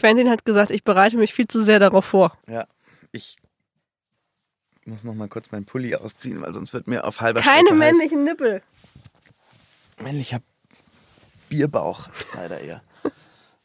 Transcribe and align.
Quentin 0.00 0.30
hat 0.30 0.44
gesagt, 0.44 0.70
ich 0.70 0.84
bereite 0.84 1.16
mich 1.16 1.34
viel 1.34 1.48
zu 1.48 1.62
sehr 1.62 1.78
darauf 1.78 2.04
vor. 2.04 2.36
Ja, 2.48 2.66
ich 3.12 3.36
muss 4.84 5.04
noch 5.04 5.14
mal 5.14 5.28
kurz 5.28 5.50
meinen 5.50 5.66
Pulli 5.66 5.94
ausziehen, 5.94 6.40
weil 6.40 6.52
sonst 6.54 6.72
wird 6.72 6.86
mir 6.86 7.04
auf 7.04 7.20
halber 7.20 7.40
Keine 7.40 7.68
Strecke 7.68 7.72
heiß. 7.74 7.78
männlichen 7.92 8.24
Nippel. 8.24 8.62
Männlicher 10.02 10.40
Bierbauch, 11.48 12.08
leider 12.34 12.60
eher. 12.60 12.82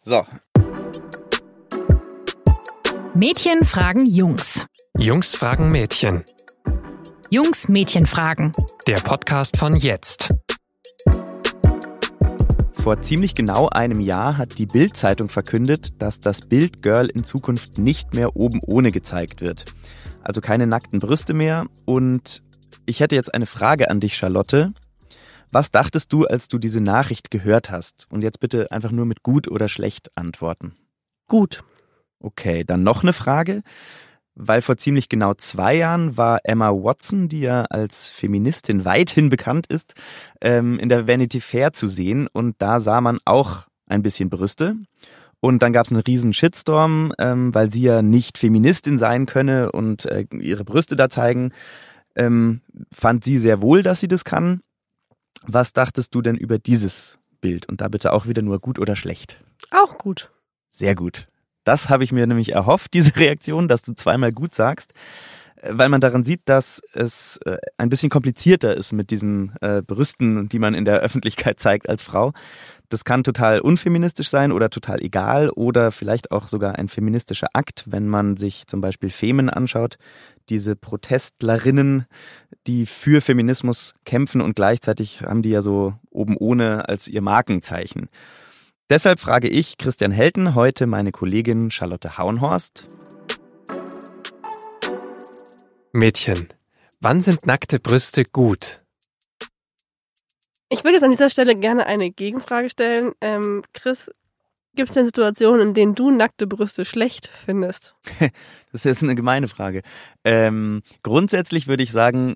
So, 0.02 0.26
Mädchen 3.14 3.64
fragen 3.64 4.06
Jungs. 4.06 4.66
Jungs 4.98 5.36
fragen 5.36 5.72
Mädchen. 5.72 6.24
Jungs 7.30 7.70
Mädchen 7.70 8.06
fragen. 8.06 8.52
Der 8.88 8.96
Podcast 8.96 9.58
von 9.58 9.76
jetzt. 9.76 10.34
Vor 12.84 13.02
ziemlich 13.02 13.34
genau 13.34 13.70
einem 13.70 14.02
Jahr 14.02 14.38
hat 14.38 14.58
die 14.58 14.66
Bild-Zeitung 14.66 15.30
verkündet, 15.30 16.02
dass 16.02 16.20
das 16.20 16.42
Bild 16.42 16.82
Girl 16.82 17.08
in 17.08 17.24
Zukunft 17.24 17.78
nicht 17.78 18.14
mehr 18.14 18.36
oben 18.36 18.60
ohne 18.62 18.92
gezeigt 18.92 19.40
wird. 19.40 19.64
Also 20.22 20.42
keine 20.42 20.68
nackten 20.68 21.00
Brüste 21.00 21.34
mehr. 21.34 21.68
Und 21.86 22.44
ich 22.86 23.00
hätte 23.00 23.16
jetzt 23.16 23.34
eine 23.34 23.46
Frage 23.46 23.90
an 23.90 24.02
dich, 24.02 24.18
Charlotte. 24.18 24.74
Was 25.50 25.72
dachtest 25.72 26.12
du, 26.12 26.26
als 26.26 26.50
du 26.50 26.58
diese 26.58 26.82
Nachricht 26.82 27.32
gehört 27.32 27.72
hast? 27.72 28.06
Und 28.10 28.22
jetzt 28.22 28.42
bitte 28.42 28.70
einfach 28.70 28.92
nur 28.92 29.06
mit 29.06 29.24
gut 29.24 29.48
oder 29.48 29.70
schlecht 29.70 30.12
antworten. 30.16 30.74
Gut. 31.30 31.64
Okay, 32.20 32.66
dann 32.66 32.84
noch 32.84 33.02
eine 33.02 33.14
Frage. 33.14 33.64
Weil 34.36 34.62
vor 34.62 34.78
ziemlich 34.78 35.10
genau 35.10 35.36
zwei 35.36 35.76
Jahren 35.76 36.18
war 36.18 36.40
Emma 36.44 36.72
Watson, 36.72 37.30
die 37.30 37.42
ja 37.42 37.64
als 37.66 38.10
Feministin 38.10 38.84
weithin 38.84 39.30
bekannt 39.30 39.68
ist, 39.68 39.94
ähm, 40.42 40.80
in 40.80 40.90
der 40.90 41.08
Vanity 41.08 41.40
Fair 41.40 41.74
zu 41.74 41.88
sehen. 41.88 42.28
Und 42.32 42.56
da 42.60 42.80
sah 42.80 43.00
man 43.00 43.20
auch 43.26 43.68
ein 43.88 44.02
bisschen 44.02 44.30
Brüste. 44.30 44.76
Und 45.40 45.62
dann 45.62 45.74
gab 45.74 45.86
es 45.86 45.92
einen 45.92 46.02
riesen 46.02 46.34
Shitstorm, 46.34 47.14
ähm, 47.20 47.54
weil 47.54 47.72
sie 47.72 47.82
ja 47.82 48.02
nicht 48.02 48.38
Feministin 48.38 48.98
sein 48.98 49.26
könne 49.26 49.72
und 49.72 50.06
äh, 50.06 50.26
ihre 50.32 50.64
Brüste 50.64 50.96
da 50.96 51.10
zeigen. 51.10 51.52
Ähm, 52.16 52.62
fand 52.94 53.26
sie 53.26 53.38
sehr 53.38 53.62
wohl, 53.62 53.84
dass 53.84 54.00
sie 54.00 54.08
das 54.08 54.24
kann. 54.24 54.62
Was 55.46 55.74
dachtest 55.74 56.16
du 56.16 56.22
denn 56.22 56.38
über 56.38 56.60
dieses 56.60 57.20
Bild? 57.42 57.68
Und 57.68 57.82
da 57.82 57.90
bitte 57.90 58.14
auch 58.14 58.28
wieder 58.28 58.42
nur 58.42 58.60
gut 58.60 58.80
oder 58.80 58.96
schlecht. 58.96 59.44
Auch 59.70 59.98
gut. 59.98 60.32
Sehr 60.72 60.96
gut. 60.96 61.28
Das 61.64 61.90
habe 61.90 62.04
ich 62.04 62.12
mir 62.12 62.28
nämlich 62.28 62.52
erhofft, 62.52 62.94
diese 62.94 63.16
Reaktion, 63.18 63.68
dass 63.68 63.82
du 63.82 63.94
zweimal 63.94 64.32
gut 64.32 64.54
sagst, 64.54 64.94
äh, 65.62 65.70
weil 65.72 65.90
man 65.90 66.02
daran 66.02 66.24
sieht, 66.24 66.42
dass 66.46 66.82
es 66.94 67.38
äh, 67.46 67.58
ein 67.78 67.90
bisschen 67.90 68.10
komplizierter 68.10 68.76
ist 68.76 68.94
mit 68.94 69.12
diesen 69.12 69.54
äh, 69.62 69.82
Brüsten, 69.82 70.50
die 70.50 70.60
man 70.60 70.74
in 70.74 70.86
der 70.86 71.00
Öffentlichkeit 71.00 71.60
zeigt 71.60 71.90
als 71.90 72.04
Frau. 72.04 72.34
Das 72.90 73.06
kann 73.06 73.24
total 73.24 73.60
unfeministisch 73.60 74.30
sein 74.30 74.52
oder 74.52 74.70
total 74.70 75.02
egal 75.02 75.50
oder 75.50 75.92
vielleicht 75.92 76.32
auch 76.32 76.48
sogar 76.48 76.76
ein 76.76 76.90
feministischer 76.90 77.48
Akt, 77.54 77.86
wenn 77.88 78.08
man 78.08 78.38
sich 78.38 78.68
zum 78.68 78.82
Beispiel 78.82 79.10
Femen 79.10 79.50
anschaut, 79.50 79.98
diese 80.50 80.76
Protestlerinnen, 80.76 82.06
die 82.68 82.86
für 82.86 83.22
Feminismus 83.22 83.94
kämpfen 84.06 84.42
und 84.42 84.56
gleichzeitig 84.56 85.22
haben 85.22 85.42
die 85.42 85.50
ja 85.50 85.62
so 85.62 85.96
oben 86.12 86.38
ohne 86.38 86.88
als 86.88 87.08
ihr 87.08 87.22
Markenzeichen. 87.22 88.10
Deshalb 88.94 89.20
frage 89.20 89.50
ich 89.50 89.80
Christian 89.80 90.12
Helten 90.12 90.54
heute 90.54 90.86
meine 90.86 91.12
Kollegin 91.12 91.72
Charlotte 91.72 92.20
Hauenhorst. 92.20 92.88
Mädchen, 95.94 96.48
wann 97.02 97.24
sind 97.24 97.48
nackte 97.48 97.80
Brüste 97.80 98.24
gut? 98.24 98.84
Ich 100.70 100.84
würde 100.84 100.94
jetzt 100.94 101.04
an 101.04 101.10
dieser 101.10 101.32
Stelle 101.32 101.56
gerne 101.56 101.88
eine 101.88 102.12
Gegenfrage 102.12 102.70
stellen. 102.70 103.14
Ähm, 103.20 103.64
Chris, 103.74 104.12
gibt 104.76 104.90
es 104.90 104.94
denn 104.94 105.08
Situationen, 105.08 105.70
in 105.70 105.74
denen 105.74 105.96
du 105.96 106.12
nackte 106.12 106.46
Brüste 106.46 106.86
schlecht 106.86 107.32
findest? 107.46 107.96
Das 108.72 108.82
ist 108.82 108.86
jetzt 108.86 109.04
eine 109.04 109.16
gemeine 109.16 109.48
Frage. 109.48 109.82
Ähm, 110.24 110.84
grundsätzlich 111.02 111.68
würde 111.68 111.82
ich 111.82 111.92
sagen, 111.92 112.36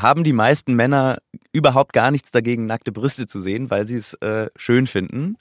haben 0.00 0.24
die 0.24 0.32
meisten 0.32 0.74
Männer 0.74 1.18
überhaupt 1.52 1.92
gar 1.92 2.10
nichts 2.10 2.30
dagegen, 2.30 2.66
nackte 2.66 2.92
Brüste 2.92 3.26
zu 3.26 3.40
sehen, 3.40 3.70
weil 3.70 3.88
sie 3.88 3.96
es 3.96 4.14
äh, 4.14 4.48
schön 4.56 4.86
finden. 4.86 5.36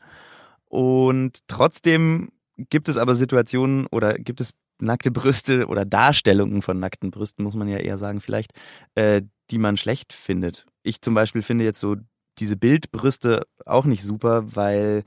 Und 0.75 1.39
trotzdem 1.47 2.33
gibt 2.57 2.89
es 2.89 2.97
aber 2.97 3.15
Situationen 3.15 3.87
oder 3.87 4.15
gibt 4.15 4.41
es 4.41 4.51
nackte 4.77 5.09
Brüste 5.09 5.67
oder 5.67 5.85
Darstellungen 5.85 6.61
von 6.61 6.81
nackten 6.81 7.11
Brüsten, 7.11 7.45
muss 7.45 7.55
man 7.55 7.69
ja 7.69 7.77
eher 7.77 7.97
sagen, 7.97 8.19
vielleicht, 8.19 8.51
äh, 8.95 9.21
die 9.51 9.57
man 9.57 9.77
schlecht 9.77 10.11
findet. 10.11 10.65
Ich 10.83 10.99
zum 10.99 11.13
Beispiel 11.13 11.43
finde 11.43 11.63
jetzt 11.63 11.79
so 11.79 11.95
diese 12.39 12.57
Bildbrüste 12.57 13.47
auch 13.65 13.85
nicht 13.85 14.03
super, 14.03 14.53
weil 14.53 15.03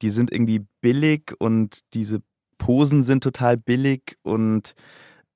die 0.00 0.08
sind 0.08 0.32
irgendwie 0.32 0.64
billig 0.80 1.34
und 1.38 1.80
diese 1.92 2.22
Posen 2.56 3.02
sind 3.02 3.22
total 3.22 3.58
billig 3.58 4.16
und 4.22 4.74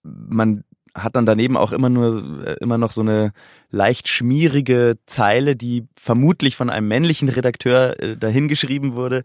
man 0.02 0.64
hat 0.94 1.16
dann 1.16 1.26
daneben 1.26 1.56
auch 1.56 1.72
immer 1.72 1.88
nur 1.88 2.46
äh, 2.46 2.56
immer 2.60 2.78
noch 2.78 2.92
so 2.92 3.00
eine 3.00 3.32
leicht 3.70 4.08
schmierige 4.08 4.96
Zeile, 5.06 5.56
die 5.56 5.86
vermutlich 5.96 6.56
von 6.56 6.70
einem 6.70 6.88
männlichen 6.88 7.28
Redakteur 7.28 8.00
äh, 8.00 8.16
dahingeschrieben 8.16 8.94
wurde. 8.94 9.22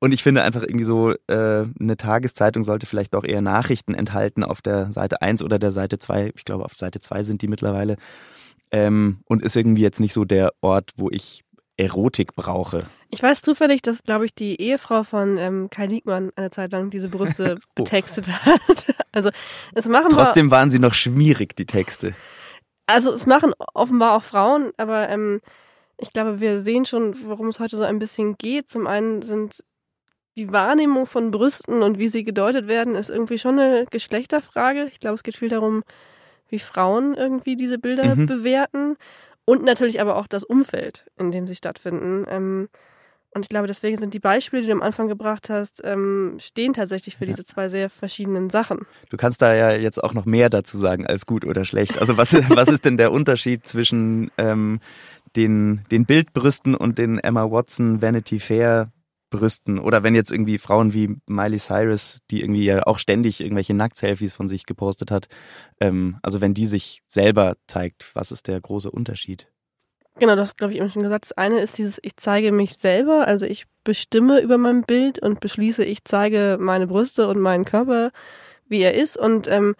Und 0.00 0.12
ich 0.12 0.24
finde 0.24 0.42
einfach 0.42 0.62
irgendwie 0.62 0.84
so, 0.84 1.12
äh, 1.12 1.16
eine 1.78 1.96
Tageszeitung 1.96 2.64
sollte 2.64 2.86
vielleicht 2.86 3.14
auch 3.14 3.24
eher 3.24 3.40
Nachrichten 3.40 3.94
enthalten 3.94 4.42
auf 4.42 4.60
der 4.60 4.90
Seite 4.90 5.22
1 5.22 5.42
oder 5.42 5.60
der 5.60 5.70
Seite 5.70 6.00
2. 6.00 6.32
Ich 6.34 6.44
glaube, 6.44 6.64
auf 6.64 6.74
Seite 6.74 6.98
2 6.98 7.22
sind 7.22 7.40
die 7.40 7.48
mittlerweile. 7.48 7.96
Ähm, 8.72 9.20
und 9.26 9.42
ist 9.42 9.54
irgendwie 9.54 9.82
jetzt 9.82 10.00
nicht 10.00 10.12
so 10.12 10.24
der 10.24 10.54
Ort, 10.60 10.90
wo 10.96 11.08
ich 11.08 11.44
Erotik 11.76 12.34
brauche. 12.34 12.86
Ich 13.10 13.22
weiß 13.22 13.42
zufällig, 13.42 13.82
dass, 13.82 14.02
glaube 14.02 14.24
ich, 14.24 14.34
die 14.34 14.60
Ehefrau 14.60 15.02
von 15.04 15.36
ähm, 15.36 15.68
Kai 15.70 15.86
Liegmann 15.86 16.30
eine 16.36 16.50
Zeit 16.50 16.72
lang 16.72 16.90
diese 16.90 17.08
Brüste 17.08 17.58
Oh. 17.78 17.82
betextet 17.84 18.28
hat. 18.28 18.86
Also 19.14 19.28
es 19.74 19.86
machen 19.88 20.08
Trotzdem 20.08 20.50
waren 20.50 20.70
sie 20.70 20.78
noch 20.78 20.94
schmierig, 20.94 21.54
die 21.54 21.66
Texte. 21.66 22.14
Also 22.86 23.12
es 23.12 23.26
machen 23.26 23.52
offenbar 23.74 24.16
auch 24.16 24.22
Frauen, 24.22 24.72
aber 24.78 25.10
ähm, 25.10 25.42
ich 25.98 26.14
glaube, 26.14 26.40
wir 26.40 26.60
sehen 26.60 26.86
schon, 26.86 27.14
worum 27.28 27.48
es 27.48 27.60
heute 27.60 27.76
so 27.76 27.82
ein 27.84 27.98
bisschen 27.98 28.38
geht. 28.38 28.70
Zum 28.70 28.86
einen 28.86 29.20
sind 29.20 29.62
die 30.38 30.50
Wahrnehmung 30.50 31.04
von 31.04 31.30
Brüsten 31.30 31.82
und 31.82 31.98
wie 31.98 32.08
sie 32.08 32.24
gedeutet 32.24 32.68
werden, 32.68 32.94
ist 32.94 33.10
irgendwie 33.10 33.38
schon 33.38 33.58
eine 33.58 33.84
Geschlechterfrage. 33.90 34.86
Ich 34.86 34.98
glaube, 34.98 35.16
es 35.16 35.22
geht 35.22 35.36
viel 35.36 35.50
darum, 35.50 35.82
wie 36.48 36.58
Frauen 36.58 37.14
irgendwie 37.14 37.54
diese 37.54 37.78
Bilder 37.78 38.16
Mhm. 38.16 38.24
bewerten 38.24 38.96
und 39.44 39.64
natürlich 39.64 40.00
aber 40.00 40.16
auch 40.16 40.26
das 40.26 40.44
Umfeld, 40.44 41.06
in 41.18 41.30
dem 41.30 41.46
sie 41.46 41.54
stattfinden. 41.54 42.24
Ähm, 42.28 42.68
und 43.34 43.46
ich 43.46 43.48
glaube, 43.48 43.66
deswegen 43.66 43.96
sind 43.96 44.12
die 44.12 44.20
Beispiele, 44.20 44.60
die 44.60 44.68
du 44.68 44.74
am 44.74 44.82
Anfang 44.82 45.08
gebracht 45.08 45.48
hast, 45.48 45.80
ähm, 45.84 46.36
stehen 46.38 46.74
tatsächlich 46.74 47.16
für 47.16 47.24
diese 47.24 47.44
zwei 47.44 47.70
sehr 47.70 47.88
verschiedenen 47.88 48.50
Sachen. 48.50 48.80
Du 49.08 49.16
kannst 49.16 49.40
da 49.40 49.54
ja 49.54 49.70
jetzt 49.72 50.02
auch 50.04 50.12
noch 50.12 50.26
mehr 50.26 50.50
dazu 50.50 50.76
sagen 50.76 51.06
als 51.06 51.24
gut 51.24 51.46
oder 51.46 51.64
schlecht. 51.64 51.98
Also 51.98 52.18
was, 52.18 52.34
was 52.50 52.68
ist 52.68 52.84
denn 52.84 52.98
der 52.98 53.10
Unterschied 53.10 53.66
zwischen 53.66 54.30
ähm, 54.36 54.80
den, 55.34 55.82
den 55.90 56.04
Bildbrüsten 56.04 56.74
und 56.74 56.98
den 56.98 57.18
Emma 57.18 57.50
Watson 57.50 58.02
Vanity 58.02 58.38
Fair 58.38 58.92
Brüsten? 59.32 59.80
Oder 59.80 60.04
wenn 60.04 60.14
jetzt 60.14 60.30
irgendwie 60.30 60.58
Frauen 60.58 60.92
wie 60.92 61.16
Miley 61.26 61.58
Cyrus, 61.58 62.18
die 62.30 62.42
irgendwie 62.42 62.64
ja 62.64 62.86
auch 62.86 62.98
ständig 62.98 63.40
irgendwelche 63.40 63.74
Nackt-Selfies 63.74 64.34
von 64.34 64.48
sich 64.48 64.66
gepostet 64.66 65.10
hat, 65.10 65.26
ähm, 65.80 66.18
also 66.22 66.40
wenn 66.40 66.54
die 66.54 66.66
sich 66.66 67.02
selber 67.08 67.56
zeigt, 67.66 68.14
was 68.14 68.30
ist 68.30 68.46
der 68.46 68.60
große 68.60 68.90
Unterschied? 68.90 69.48
Genau, 70.18 70.36
das 70.36 70.56
glaube 70.56 70.74
ich 70.74 70.78
eben 70.78 70.90
schon 70.90 71.02
gesagt. 71.02 71.24
Das 71.24 71.32
eine 71.32 71.58
ist 71.58 71.78
dieses, 71.78 71.98
ich 72.02 72.16
zeige 72.16 72.52
mich 72.52 72.76
selber, 72.76 73.26
also 73.26 73.46
ich 73.46 73.64
bestimme 73.82 74.40
über 74.40 74.58
mein 74.58 74.82
Bild 74.82 75.18
und 75.18 75.40
beschließe, 75.40 75.84
ich 75.84 76.04
zeige 76.04 76.58
meine 76.60 76.86
Brüste 76.86 77.26
und 77.28 77.40
meinen 77.40 77.64
Körper, 77.64 78.10
wie 78.68 78.82
er 78.82 78.94
ist 78.94 79.16
und 79.16 79.48
ähm, 79.48 79.74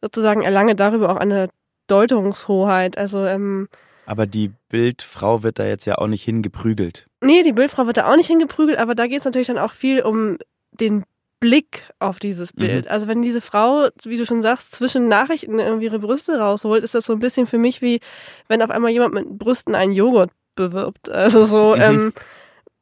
sozusagen 0.00 0.42
erlange 0.42 0.76
darüber 0.76 1.10
auch 1.10 1.16
eine 1.16 1.48
Deutungshoheit. 1.88 2.96
Also 2.96 3.26
ähm, 3.26 3.68
Aber 4.06 4.26
die 4.26 4.52
Bildfrau 4.68 5.42
wird 5.42 5.58
da 5.58 5.66
jetzt 5.66 5.84
ja 5.84 5.98
auch 5.98 6.06
nicht 6.06 6.22
hingeprügelt. 6.22 7.08
Nee, 7.22 7.42
die 7.42 7.52
Bildfrau 7.52 7.86
wird 7.86 7.96
da 7.96 8.10
auch 8.10 8.16
nicht 8.16 8.26
hingeprügelt, 8.26 8.78
aber 8.78 8.94
da 8.94 9.06
geht 9.06 9.18
es 9.20 9.24
natürlich 9.24 9.48
dann 9.48 9.58
auch 9.58 9.72
viel 9.72 10.02
um 10.02 10.38
den 10.72 11.04
Blick 11.40 11.90
auf 11.98 12.18
dieses 12.20 12.52
Bild. 12.52 12.86
Also 12.88 13.08
wenn 13.08 13.20
diese 13.20 13.40
Frau, 13.40 13.88
wie 14.04 14.16
du 14.16 14.24
schon 14.24 14.42
sagst, 14.42 14.74
zwischen 14.76 15.08
Nachrichten 15.08 15.58
irgendwie 15.58 15.86
ihre 15.86 15.98
Brüste 15.98 16.38
rausholt, 16.38 16.84
ist 16.84 16.94
das 16.94 17.06
so 17.06 17.12
ein 17.14 17.18
bisschen 17.18 17.46
für 17.46 17.58
mich 17.58 17.82
wie, 17.82 17.98
wenn 18.46 18.62
auf 18.62 18.70
einmal 18.70 18.92
jemand 18.92 19.14
mit 19.14 19.28
Brüsten 19.38 19.74
einen 19.74 19.92
Joghurt 19.92 20.30
bewirbt. 20.54 21.08
Also 21.08 21.44
so, 21.44 21.74
Mhm. 21.74 21.80
ähm, 21.82 22.12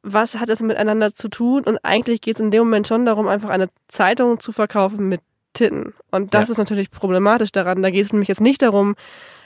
was 0.03 0.35
hat 0.35 0.49
das 0.49 0.61
miteinander 0.61 1.13
zu 1.15 1.27
tun? 1.27 1.63
Und 1.63 1.79
eigentlich 1.83 2.21
geht 2.21 2.35
es 2.35 2.39
in 2.39 2.51
dem 2.51 2.63
Moment 2.65 2.87
schon 2.87 3.05
darum, 3.05 3.27
einfach 3.27 3.49
eine 3.49 3.69
Zeitung 3.87 4.39
zu 4.39 4.51
verkaufen 4.51 5.09
mit 5.09 5.21
Titten. 5.53 5.93
Und 6.11 6.33
das 6.33 6.47
Ja. 6.47 6.51
ist 6.53 6.57
natürlich 6.59 6.91
problematisch 6.91 7.51
daran. 7.51 7.81
Da 7.81 7.89
geht 7.89 8.05
es 8.05 8.13
nämlich 8.13 8.29
jetzt 8.29 8.41
nicht 8.41 8.61
darum, 8.61 8.95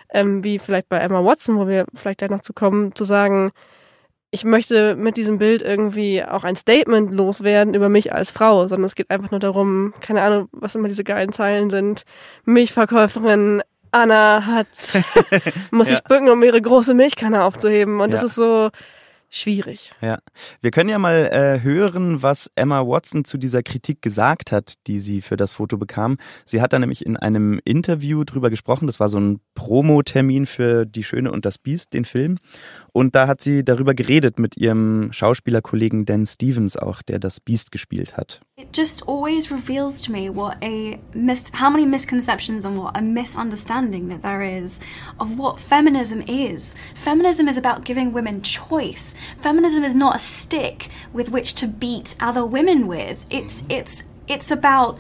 ähm, 0.10 0.44
wie 0.44 0.60
vielleicht 0.60 0.90
bei 0.90 0.98
Emma 0.98 1.24
Watson, 1.24 1.58
wo 1.58 1.68
wir 1.68 1.86
vielleicht 1.96 2.20
gleich 2.20 2.32
noch 2.32 2.42
zu 2.42 2.54
kommen, 2.54 2.94
zu 2.96 3.06
sagen, 3.06 3.52
ich 4.36 4.44
möchte 4.44 4.96
mit 4.98 5.16
diesem 5.16 5.38
Bild 5.38 5.62
irgendwie 5.62 6.22
auch 6.24 6.44
ein 6.44 6.58
Statement 6.58 7.12
loswerden 7.14 7.74
über 7.74 7.88
mich 7.88 8.14
als 8.14 8.32
Frau, 8.32 8.68
sondern 8.68 8.86
es 8.86 8.96
geht 8.96 9.10
einfach 9.10 9.32
nur 9.32 9.40
darum, 9.40 9.94
keine 10.02 10.22
Ahnung, 10.22 10.50
was 10.52 10.76
immer 10.76 10.90
diese 10.90 11.06
geilen 11.06 11.32
Zeilen 11.32 11.70
sind. 11.70 12.04
Milchverkäuferin 12.44 13.64
Anna 13.92 14.46
hat, 14.46 14.68
muss 15.72 15.88
Ja. 15.88 15.96
sich 15.96 16.04
bücken, 16.04 16.30
um 16.30 16.44
ihre 16.44 16.62
große 16.62 16.94
Milchkanne 16.94 17.44
aufzuheben. 17.46 18.02
Und 18.02 18.12
das 18.14 18.22
Ja. 18.22 18.28
ist 18.28 18.36
so, 18.36 18.70
schwierig. 19.30 19.92
Ja, 20.02 20.20
wir 20.62 20.72
können 20.72 20.90
ja 20.90 21.00
mal 21.00 21.30
äh, 21.32 21.62
hören, 21.62 22.22
was 22.22 22.52
Emma 22.56 22.82
Watson 22.82 23.26
zu 23.26 23.38
dieser 23.38 23.64
Kritik 23.64 24.02
gesagt 24.02 24.52
hat, 24.52 24.76
die 24.88 25.00
sie 25.00 25.22
für 25.22 25.38
das 25.38 25.54
Foto 25.54 25.78
bekam. 25.78 26.18
Sie 26.46 26.62
hat 26.62 26.74
da 26.74 26.80
nämlich 26.80 27.06
in 27.06 27.18
einem 27.18 27.60
Interview 27.64 28.24
drüber 28.24 28.50
gesprochen. 28.50 28.88
Das 28.88 29.00
war 29.00 29.10
so 29.10 29.20
ein 29.20 29.40
Promo-Termin 29.56 30.46
für 30.46 30.86
Die 30.86 31.04
Schöne 31.04 31.32
und 31.32 31.46
das 31.46 31.58
Biest, 31.58 31.94
den 31.94 32.06
Film. 32.06 32.38
Und 32.92 33.16
da 33.16 33.28
hat 33.28 33.42
sie 33.42 33.64
darüber 33.64 33.94
geredet 33.94 34.40
mit 34.40 34.58
ihrem 34.58 35.12
Schauspielerkollegen 35.12 36.06
Dan 36.06 36.26
Stevens 36.26 36.78
auch, 36.78 37.02
der 37.02 37.20
das 37.20 37.40
Biest 37.40 37.72
gespielt 37.72 38.18
hat. 38.18 38.42
It 38.58 38.68
just 38.76 39.08
always 39.08 39.52
reveals 39.52 40.02
to 40.02 40.12
me 40.12 40.34
what 40.34 40.56
a 40.64 40.98
mis 41.14 41.52
how 41.60 41.70
many 41.70 41.86
misconceptions 41.86 42.66
and 42.66 42.78
what 42.78 42.96
a 42.98 43.02
misunderstanding 43.02 44.10
that 44.10 44.22
there 44.22 44.44
is 44.44 44.80
of 45.20 45.38
what 45.38 45.60
feminism 45.60 46.22
is. 46.22 46.76
Feminism 46.96 47.48
is 47.48 47.58
about 47.58 47.84
giving 47.84 48.14
women 48.14 48.42
choice. 48.42 49.15
Feminism 49.42 49.84
is 49.84 49.96
not 49.96 50.16
a 50.16 50.20
stick 50.20 50.90
with 51.14 51.30
which 51.30 51.54
to 51.56 51.68
beat 51.68 52.16
other 52.20 52.46
women 52.46 52.88
with. 52.88 53.26
It's 53.30 53.64
it's 53.70 54.04
it's 54.28 54.52
about 54.52 54.98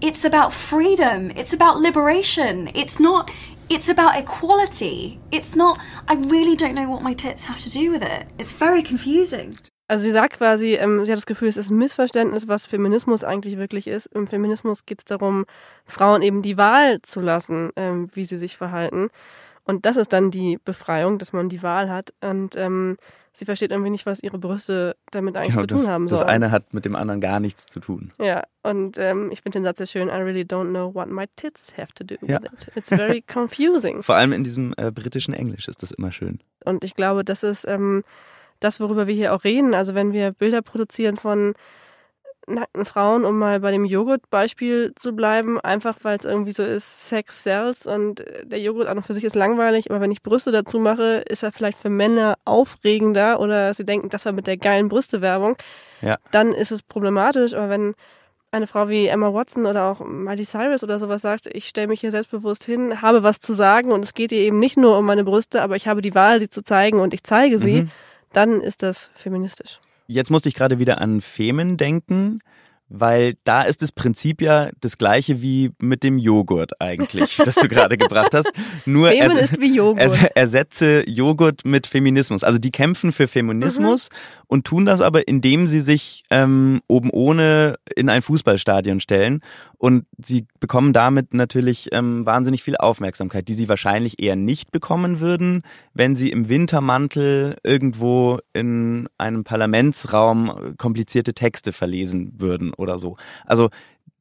it's 0.00 0.24
about 0.24 0.52
freedom. 0.52 1.30
It's 1.30 1.52
about 1.52 1.78
liberation. 1.78 2.70
It's 2.74 2.98
not 2.98 3.30
it's 3.68 3.88
about 3.88 4.16
equality. 4.16 5.20
It's 5.30 5.54
not 5.56 5.78
I 6.08 6.14
really 6.14 6.56
don't 6.56 6.74
know 6.74 6.88
what 6.88 7.02
my 7.02 7.14
tits 7.14 7.44
have 7.46 7.60
to 7.60 7.70
do 7.70 7.90
with 7.90 8.02
it. 8.02 8.26
It's 8.38 8.52
very 8.52 8.82
confusing. 8.82 9.58
Also 9.88 10.04
sie 10.04 10.12
sagt 10.12 10.38
quasi, 10.38 10.74
ähm, 10.76 11.04
sie 11.04 11.12
hat 11.12 11.18
das 11.18 11.26
Gefühl, 11.26 11.48
es 11.48 11.58
ist 11.58 11.70
ein 11.70 11.76
Missverständnis, 11.76 12.48
was 12.48 12.64
Feminismus 12.64 13.24
eigentlich 13.24 13.58
wirklich 13.58 13.86
ist. 13.86 14.06
Im 14.06 14.26
Feminismus 14.26 14.86
geht 14.86 15.00
es 15.00 15.04
darum, 15.04 15.44
Frauen 15.84 16.22
eben 16.22 16.40
die 16.40 16.56
Wahl 16.56 17.02
zu 17.02 17.20
lassen, 17.20 17.72
ähm, 17.76 18.08
wie 18.14 18.24
sie 18.24 18.38
sich 18.38 18.56
verhalten. 18.56 19.10
Und 19.64 19.84
das 19.84 19.96
ist 19.96 20.12
dann 20.14 20.30
die 20.30 20.58
Befreiung, 20.64 21.18
dass 21.18 21.34
man 21.34 21.50
die 21.50 21.62
Wahl 21.62 21.90
hat. 21.90 22.14
Und 22.22 22.56
ähm, 22.56 22.96
sie 23.32 23.44
versteht 23.44 23.70
irgendwie 23.70 23.90
nicht, 23.90 24.06
was 24.06 24.22
ihre 24.22 24.38
Brüste 24.38 24.96
damit 25.10 25.36
eigentlich 25.36 25.50
Genau, 25.50 25.60
zu 25.62 25.66
tun 25.68 25.78
das, 25.78 25.88
haben 25.88 26.06
das 26.08 26.18
sollen. 26.20 26.30
eine 26.30 26.50
hat 26.50 26.74
mit 26.74 26.84
dem 26.84 26.94
anderen 26.96 27.20
gar 27.20 27.40
nichts 27.40 27.66
zu 27.66 27.80
tun. 27.80 28.12
Ja, 28.20 28.42
und 28.62 28.98
ähm, 28.98 29.30
ich 29.32 29.40
finde 29.42 29.58
den 29.58 29.64
Satz 29.64 29.78
sehr 29.78 29.86
schön. 29.86 30.08
I 30.08 30.12
really 30.22 30.42
don't 30.42 30.68
know 30.70 30.94
what 30.94 31.08
my 31.08 31.24
tits 31.36 31.76
have 31.76 31.92
to 31.94 32.04
do 32.04 32.16
Ja. 32.26 32.40
with 32.42 32.50
it. 32.52 32.76
It's 32.76 32.88
very 32.88 33.22
confusing. 33.32 34.02
Vor 34.02 34.14
allem 34.16 34.32
in 34.32 34.44
diesem 34.44 34.74
äh, 34.76 34.90
britischen 34.90 35.34
Englisch 35.34 35.68
ist 35.68 35.82
das 35.82 35.90
immer 35.92 36.12
schön. 36.12 36.40
Und 36.64 36.84
ich 36.84 36.94
glaube, 36.94 37.24
das 37.24 37.42
ist 37.42 37.66
ähm, 37.66 38.04
das, 38.60 38.78
worüber 38.80 39.06
wir 39.06 39.14
hier 39.14 39.34
auch 39.34 39.44
reden. 39.44 39.74
Also 39.74 39.94
wenn 39.94 40.12
wir 40.12 40.32
Bilder 40.32 40.62
produzieren 40.62 41.16
von 41.16 41.54
nackten 42.46 42.84
Frauen, 42.84 43.24
um 43.24 43.38
mal 43.38 43.60
bei 43.60 43.70
dem 43.70 43.84
Joghurt-Beispiel 43.84 44.92
zu 44.98 45.12
bleiben, 45.14 45.60
einfach 45.60 45.96
weil 46.02 46.16
es 46.18 46.24
irgendwie 46.24 46.52
so 46.52 46.62
ist, 46.62 47.08
Sex 47.08 47.42
sells 47.44 47.86
und 47.86 48.20
äh, 48.20 48.44
der 48.46 48.60
Joghurt 48.60 48.88
an 48.88 48.96
und 48.98 49.04
für 49.06 49.14
sich 49.14 49.24
ist 49.24 49.36
langweilig, 49.36 49.90
aber 49.90 50.00
wenn 50.00 50.10
ich 50.10 50.22
Brüste 50.22 50.50
dazu 50.50 50.78
mache, 50.78 51.22
ist 51.28 51.42
er 51.42 51.52
vielleicht 51.52 51.78
für 51.78 51.88
Männer 51.90 52.36
aufregender 52.44 53.38
oder 53.40 53.72
sie 53.74 53.84
denken, 53.84 54.08
das 54.08 54.24
war 54.24 54.32
mit 54.32 54.46
der 54.46 54.56
geilen 54.56 54.88
Brüste-Werbung, 54.88 55.56
Ja. 56.00 56.18
dann 56.32 56.52
ist 56.52 56.72
es 56.72 56.82
problematisch. 56.82 57.54
Aber 57.54 57.68
wenn 57.68 57.94
eine 58.50 58.66
Frau 58.66 58.88
wie 58.88 59.06
Emma 59.06 59.32
Watson 59.32 59.64
oder 59.64 59.84
auch 59.84 60.00
Miley 60.04 60.44
Cyrus 60.44 60.82
oder 60.84 60.98
sowas 60.98 61.22
sagt, 61.22 61.46
ich 61.46 61.68
stelle 61.68 61.86
mich 61.88 62.00
hier 62.00 62.10
selbstbewusst 62.10 62.64
hin, 62.64 63.00
habe 63.00 63.22
was 63.22 63.40
zu 63.40 63.52
sagen 63.54 63.92
und 63.92 64.04
es 64.04 64.12
geht 64.14 64.30
ihr 64.32 64.40
eben 64.40 64.58
nicht 64.58 64.76
nur 64.76 64.98
um 64.98 65.06
meine 65.06 65.24
Brüste, 65.24 65.62
aber 65.62 65.76
ich 65.76 65.86
habe 65.88 66.02
die 66.02 66.14
Wahl, 66.14 66.38
sie 66.40 66.50
zu 66.50 66.62
zeigen 66.62 67.00
und 67.00 67.14
ich 67.14 67.22
zeige 67.24 67.58
sie, 67.58 67.82
Mhm. 67.84 67.90
dann 68.34 68.60
ist 68.60 68.82
das 68.82 69.10
feministisch. 69.14 69.80
Jetzt 70.06 70.30
musste 70.30 70.48
ich 70.48 70.54
gerade 70.54 70.78
wieder 70.78 71.00
an 71.00 71.20
Femen 71.20 71.76
denken, 71.76 72.40
weil 72.94 73.34
da 73.44 73.62
ist 73.62 73.82
das 73.82 73.90
Prinzip 73.92 74.42
ja 74.42 74.70
das 74.80 74.98
gleiche 74.98 75.40
wie 75.42 75.70
mit 75.80 76.02
dem 76.02 76.18
Joghurt 76.18 76.80
eigentlich, 76.80 77.36
das 77.36 77.54
du 77.56 77.68
gerade 77.68 77.96
gebracht 77.96 78.34
hast. 78.34 78.50
Nur 78.86 79.08
Femen 79.08 79.36
ist 79.38 79.60
wie 79.60 79.76
Joghurt. 79.76 79.98
er- 80.00 80.36
ersetze 80.36 81.08
Joghurt 81.08 81.64
mit 81.64 81.86
Feminismus. 81.86 82.44
Also 82.44 82.58
die 82.58 82.70
kämpfen 82.70 83.12
für 83.12 83.28
Feminismus 83.28 84.10
Mhm. 84.10 84.16
und 84.48 84.64
tun 84.66 84.84
das 84.86 85.00
aber, 85.00 85.26
indem 85.26 85.66
sie 85.66 85.80
sich 85.80 86.22
ähm, 86.30 86.80
oben 86.88 87.10
ohne 87.10 87.76
in 87.96 88.08
ein 88.08 88.22
Fußballstadion 88.22 89.00
stellen. 89.00 89.40
Und 89.78 90.04
sie 90.24 90.46
bekommen 90.60 90.92
damit 90.92 91.34
natürlich 91.34 91.88
ähm, 91.90 92.24
wahnsinnig 92.24 92.62
viel 92.62 92.76
Aufmerksamkeit, 92.76 93.48
die 93.48 93.54
sie 93.54 93.68
wahrscheinlich 93.68 94.22
eher 94.22 94.36
nicht 94.36 94.70
bekommen 94.70 95.18
würden, 95.18 95.62
wenn 95.92 96.14
sie 96.14 96.30
im 96.30 96.48
Wintermantel 96.48 97.56
irgendwo 97.64 98.38
in 98.52 99.08
einem 99.18 99.42
Parlamentsraum 99.42 100.74
komplizierte 100.78 101.34
Texte 101.34 101.72
verlesen 101.72 102.32
würden 102.38 102.72
oder 102.82 102.98
so. 102.98 103.16
Also 103.46 103.70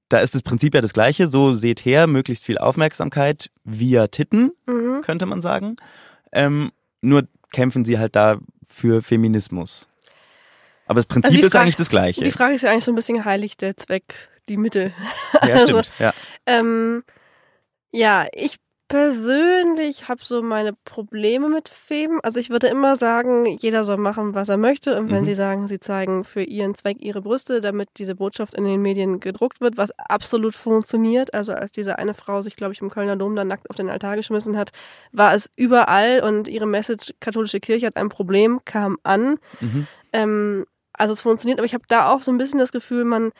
da 0.10 0.20
ist 0.20 0.36
das 0.36 0.44
Prinzip 0.44 0.74
ja 0.76 0.82
das 0.82 0.94
gleiche. 0.94 1.28
So 1.28 1.54
seht 1.54 1.84
her, 1.86 2.08
möglichst 2.08 2.46
viel 2.46 2.58
Aufmerksamkeit 2.58 3.50
via 3.64 4.08
Titten, 4.08 4.52
Mhm. 4.68 5.02
könnte 5.02 5.26
man 5.26 5.42
sagen. 5.42 5.76
Ähm, 6.32 6.72
nur 7.02 7.28
kämpfen 7.52 7.84
sie 7.86 7.98
halt 8.00 8.16
da 8.16 8.38
für 8.68 9.02
Feminismus. 9.02 9.88
Aber 10.86 10.96
das 10.96 11.06
Prinzip 11.06 11.32
Also 11.36 11.46
ist 11.48 11.52
Fra- 11.54 11.62
eigentlich 11.62 11.76
das 11.78 11.90
gleiche. 11.90 12.24
Die 12.24 12.32
Frage 12.32 12.56
ist 12.56 12.62
ja 12.64 12.72
eigentlich 12.72 12.84
so 12.86 12.92
ein 12.92 12.96
bisschen 12.96 13.24
heilig 13.26 13.56
der 13.58 13.76
Zweck, 13.78 14.16
die 14.50 14.58
Mittel. 14.58 14.94
ja, 15.48 15.60
stimmt. 15.60 15.92
Ja. 16.00 16.14
Ähm, 16.46 17.04
ja, 17.92 18.28
ich 18.34 18.58
persönlich 18.92 20.10
habe 20.10 20.22
so 20.24 20.42
meine 20.42 20.74
Probleme 20.74 21.48
mit 21.50 21.70
Femen. 21.70 22.20
Also 22.24 22.40
ich 22.40 22.50
würde 22.50 22.68
immer 22.68 22.96
sagen, 22.98 23.46
jeder 23.46 23.84
soll 23.86 23.98
machen, 23.98 24.36
was 24.36 24.50
er 24.50 24.58
möchte. 24.58 24.98
Und 25.00 25.10
wenn 25.10 25.22
Mhm. 25.22 25.26
sie 25.28 25.36
sagen, 25.36 25.68
sie 25.68 25.80
zeigen 25.80 26.24
für 26.26 26.44
ihren 26.44 26.76
Zweck 26.76 26.98
ihre 27.00 27.22
Brüste, 27.22 27.62
damit 27.62 27.90
diese 27.98 28.16
Botschaft 28.16 28.54
in 28.54 28.66
den 28.66 28.82
Medien 28.82 29.20
gedruckt 29.20 29.62
wird, 29.62 29.78
was 29.78 29.92
absolut 29.98 30.56
funktioniert. 30.56 31.34
Also 31.34 31.54
als 31.54 31.72
diese 31.72 31.98
eine 32.00 32.14
Frau 32.14 32.42
sich, 32.42 32.56
glaube 32.56 32.74
ich, 32.74 32.82
im 32.82 32.90
Kölner 32.90 33.16
Dom 33.16 33.36
dann 33.36 33.48
nackt 33.48 33.70
auf 33.70 33.78
den 33.78 33.90
Altar 33.90 34.18
geschmissen 34.18 34.58
hat, 34.58 34.72
war 35.12 35.34
es 35.34 35.50
überall 35.56 36.22
und 36.22 36.48
ihre 36.50 36.68
Message, 36.68 37.14
katholische 37.22 37.60
Kirche 37.62 37.88
hat 37.88 37.96
ein 37.98 38.10
Problem, 38.10 38.60
kam 38.66 38.98
an. 39.04 39.38
Mhm. 39.62 39.88
Ähm, 40.14 40.66
also 40.94 41.14
es 41.14 41.22
funktioniert, 41.22 41.60
aber 41.60 41.66
ich 41.66 41.74
habe 41.74 41.86
da 41.88 42.12
auch 42.12 42.22
so 42.22 42.32
ein 42.32 42.38
bisschen 42.38 42.60
das 42.60 42.72
Gefühl, 42.74 43.06
man 43.06 43.32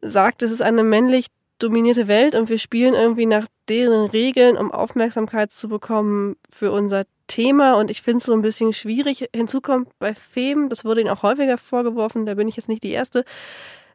sagt, 0.00 0.42
es 0.42 0.50
ist 0.52 0.62
eine 0.62 0.84
männlich 0.84 1.26
dominierte 1.58 2.08
Welt 2.08 2.34
und 2.34 2.48
wir 2.48 2.58
spielen 2.58 2.94
irgendwie 2.94 3.26
nach 3.26 3.46
deren 3.68 4.06
Regeln, 4.10 4.56
um 4.56 4.72
Aufmerksamkeit 4.72 5.52
zu 5.52 5.68
bekommen 5.68 6.36
für 6.50 6.72
unser 6.72 7.04
Thema. 7.26 7.74
Und 7.74 7.90
ich 7.90 8.02
finde 8.02 8.18
es 8.18 8.24
so 8.24 8.32
ein 8.32 8.42
bisschen 8.42 8.72
schwierig. 8.72 9.28
Hinzu 9.34 9.60
kommt 9.60 9.88
bei 9.98 10.14
Femen, 10.14 10.68
das 10.68 10.84
wurde 10.84 11.00
ihnen 11.00 11.10
auch 11.10 11.22
häufiger 11.22 11.56
vorgeworfen, 11.56 12.26
da 12.26 12.34
bin 12.34 12.48
ich 12.48 12.56
jetzt 12.56 12.68
nicht 12.68 12.82
die 12.82 12.90
Erste. 12.90 13.24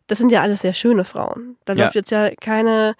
Das 0.07 0.17
sind 0.17 0.31
ja 0.31 0.41
alles 0.41 0.61
sehr 0.61 0.73
schöne 0.73 1.05
Frauen. 1.05 1.57
Da 1.65 1.73
Ja. 1.73 1.83
läuft 1.83 1.95
jetzt 1.95 2.11
ja 2.11 2.31
keine 2.35 2.95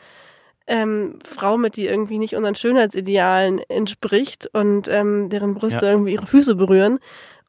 ähm, 0.68 1.18
Frau 1.26 1.58
mit, 1.58 1.76
die 1.78 1.88
irgendwie 1.88 2.20
nicht 2.20 2.36
unseren 2.36 2.54
Schönheitsidealen 2.54 3.60
entspricht 3.70 4.48
und 4.54 4.88
ähm, 4.88 5.30
deren 5.30 5.56
Brüste 5.56 5.86
Ja. 5.86 5.92
irgendwie 5.94 6.14
ihre 6.14 6.28
Füße 6.28 6.56
berühren. 6.56 7.00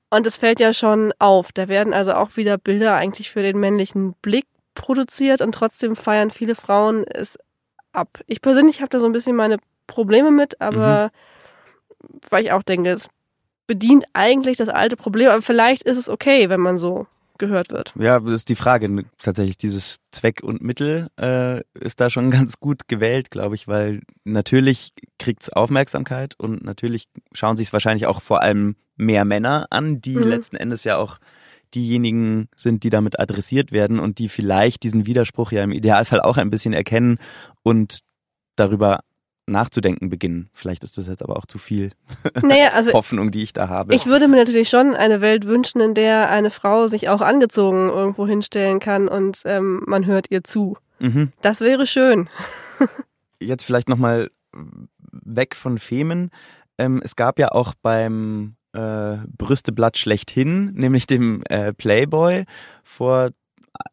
Und 0.09 0.27
es 0.27 0.39
fällt 0.39 0.59
ja 0.59 0.73
schon 0.73 1.13
auf. 1.19 1.53
Da 1.53 1.69
werden 1.69 1.93
also 1.93 2.15
auch 2.15 2.37
wieder 2.37 2.56
Bilder 2.56 2.95
eigentlich 2.95 3.31
für 3.31 3.43
den 3.43 3.61
männlichen 3.61 4.15
Blick 4.23 4.47
produziert 4.81 5.41
und 5.43 5.53
trotzdem 5.53 5.94
feiern 5.97 6.31
viele 6.31 6.55
Frauen 6.55 7.05
es 7.05 7.38
ab. 7.93 8.19
Ich 8.27 8.41
persönlich 8.41 8.81
habe 8.81 8.89
da 8.89 9.01
so 9.01 9.06
ein 9.06 9.13
bisschen 9.13 9.37
meine 9.37 9.58
Probleme 9.87 10.31
mit, 10.31 10.60
aber 10.60 11.10
weil 12.31 12.44
ich 12.44 12.53
auch 12.53 12.63
denke, 12.63 12.91
es 12.91 13.08
bedient 13.67 14.05
eigentlich 14.15 14.56
das 14.56 14.69
alte 14.69 14.96
Problem, 14.96 15.29
aber 15.29 15.43
vielleicht 15.43 15.82
ist 15.82 15.99
es 15.99 16.08
okay, 16.08 16.49
wenn 16.49 16.60
man 16.60 16.79
so 16.79 17.06
gehört 17.39 17.70
wird. 17.70 17.93
Ja, 17.99 18.20
das 18.20 18.34
ist 18.34 18.49
die 18.49 18.55
Frage. 18.55 19.05
Tatsächlich, 19.19 19.56
dieses 19.56 19.96
Zweck 20.13 20.43
und 20.43 20.60
Mittel 20.63 21.08
äh, 21.19 21.63
ist 21.75 22.01
da 22.01 22.10
schon 22.10 22.31
ganz 22.31 22.60
gut 22.60 22.89
gewählt, 22.89 23.31
glaube 23.31 23.55
ich, 23.55 23.67
weil 23.69 24.03
natürlich 24.25 24.93
kriegt's 25.19 25.51
Aufmerksamkeit 25.51 26.34
und 26.39 26.65
natürlich 26.65 27.08
schauen 27.32 27.56
sich 27.56 27.69
es 27.69 27.72
wahrscheinlich 27.72 28.06
auch 28.06 28.20
vor 28.20 28.43
allem 28.43 28.77
mehr 28.96 29.25
Männer 29.25 29.67
an, 29.70 30.01
die 30.01 30.17
Mhm. 30.17 30.25
letzten 30.25 30.56
Endes 30.56 30.84
ja 30.84 30.96
auch 30.99 31.19
diejenigen 31.74 32.48
sind, 32.56 32.82
die 32.82 32.91
damit 32.91 33.19
adressiert 33.19 33.72
werden 33.72 33.98
und 33.98 34.19
die 34.19 34.29
vielleicht 34.29 34.82
diesen 34.82 35.06
Widerspruch 35.06 35.53
ja 35.53 35.62
im 35.62 35.72
Idealfall 35.72 36.20
auch 36.20 36.36
ein 36.36 36.50
bisschen 36.50 36.72
erkennen 36.72 37.19
und 37.62 38.00
darüber 38.56 39.00
nachzudenken 39.46 40.08
beginnen. 40.08 40.48
Vielleicht 40.53 40.84
ist 40.84 40.96
das 40.96 41.08
jetzt 41.08 41.22
aber 41.22 41.36
auch 41.36 41.46
zu 41.46 41.58
viel 41.58 41.91
Naja, 42.43 42.72
also 42.72 42.93
Hoffnung, 42.93 43.31
die 43.31 43.43
ich 43.43 43.53
da 43.53 43.69
habe. 43.69 43.94
Ich 43.94 44.06
würde 44.06 44.29
mir 44.29 44.36
natürlich 44.36 44.69
schon 44.69 44.94
eine 44.94 45.20
Welt 45.20 45.46
wünschen, 45.46 45.81
in 45.81 45.94
der 45.94 46.31
eine 46.31 46.50
Frau 46.50 46.86
sich 46.86 47.08
auch 47.08 47.20
angezogen 47.20 47.89
irgendwo 47.89 48.27
hinstellen 48.27 48.81
kann 48.81 49.08
und 49.08 49.43
ähm, 49.44 49.82
man 49.86 50.06
hört 50.06 50.31
ihr 50.31 50.44
zu. 50.44 50.77
mhm. 50.98 51.32
Das 51.43 51.60
wäre 51.60 51.86
schön. 51.86 52.29
jetzt 53.41 53.65
vielleicht 53.65 53.89
nochmal 53.89 54.31
weg 54.53 55.55
von 55.55 55.79
Femen. 55.79 56.31
Ähm, 56.79 57.00
es 57.05 57.17
gab 57.17 57.39
ja 57.39 57.53
auch 57.53 57.74
beim 57.82 58.56
äh, 58.72 59.19
Brüsteblatt 59.36 59.98
schlechthin, 59.98 60.72
nämlich 60.74 61.06
dem 61.06 61.43
äh, 61.48 61.72
Playboy, 61.72 62.44
vor 62.82 63.31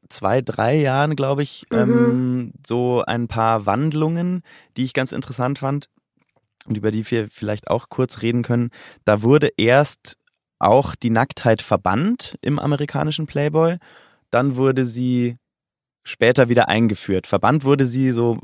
zwei, 0.10 0.42
drei 0.42 0.76
Jahren, 0.76 1.16
glaube 1.16 1.44
ich, 1.44 1.66
ähm, 1.72 2.54
so 2.66 3.04
ein 3.06 3.28
paar 3.28 3.66
Wandlungen, 3.66 4.42
die 4.76 4.84
ich 4.84 4.94
ganz 4.94 5.12
interessant 5.12 5.60
fand 5.60 5.90
und 6.66 6.78
über 6.78 6.92
die 6.92 7.10
wir 7.10 7.30
vielleicht 7.30 7.70
auch 7.70 7.90
kurz 7.90 8.22
reden 8.22 8.44
können. 8.44 8.72
Da 9.06 9.22
wurde 9.22 9.52
erst 9.58 10.18
auch 10.60 10.96
die 10.96 11.10
Nacktheit 11.10 11.62
verbannt 11.62 12.38
im 12.42 12.60
amerikanischen 12.60 13.28
Playboy, 13.28 13.78
dann 14.32 14.58
wurde 14.58 14.86
sie 14.86 15.38
später 16.08 16.50
wieder 16.50 16.70
eingeführt. 16.70 17.28
Verbannt 17.28 17.64
wurde 17.64 17.86
sie 17.86 18.12
so, 18.12 18.40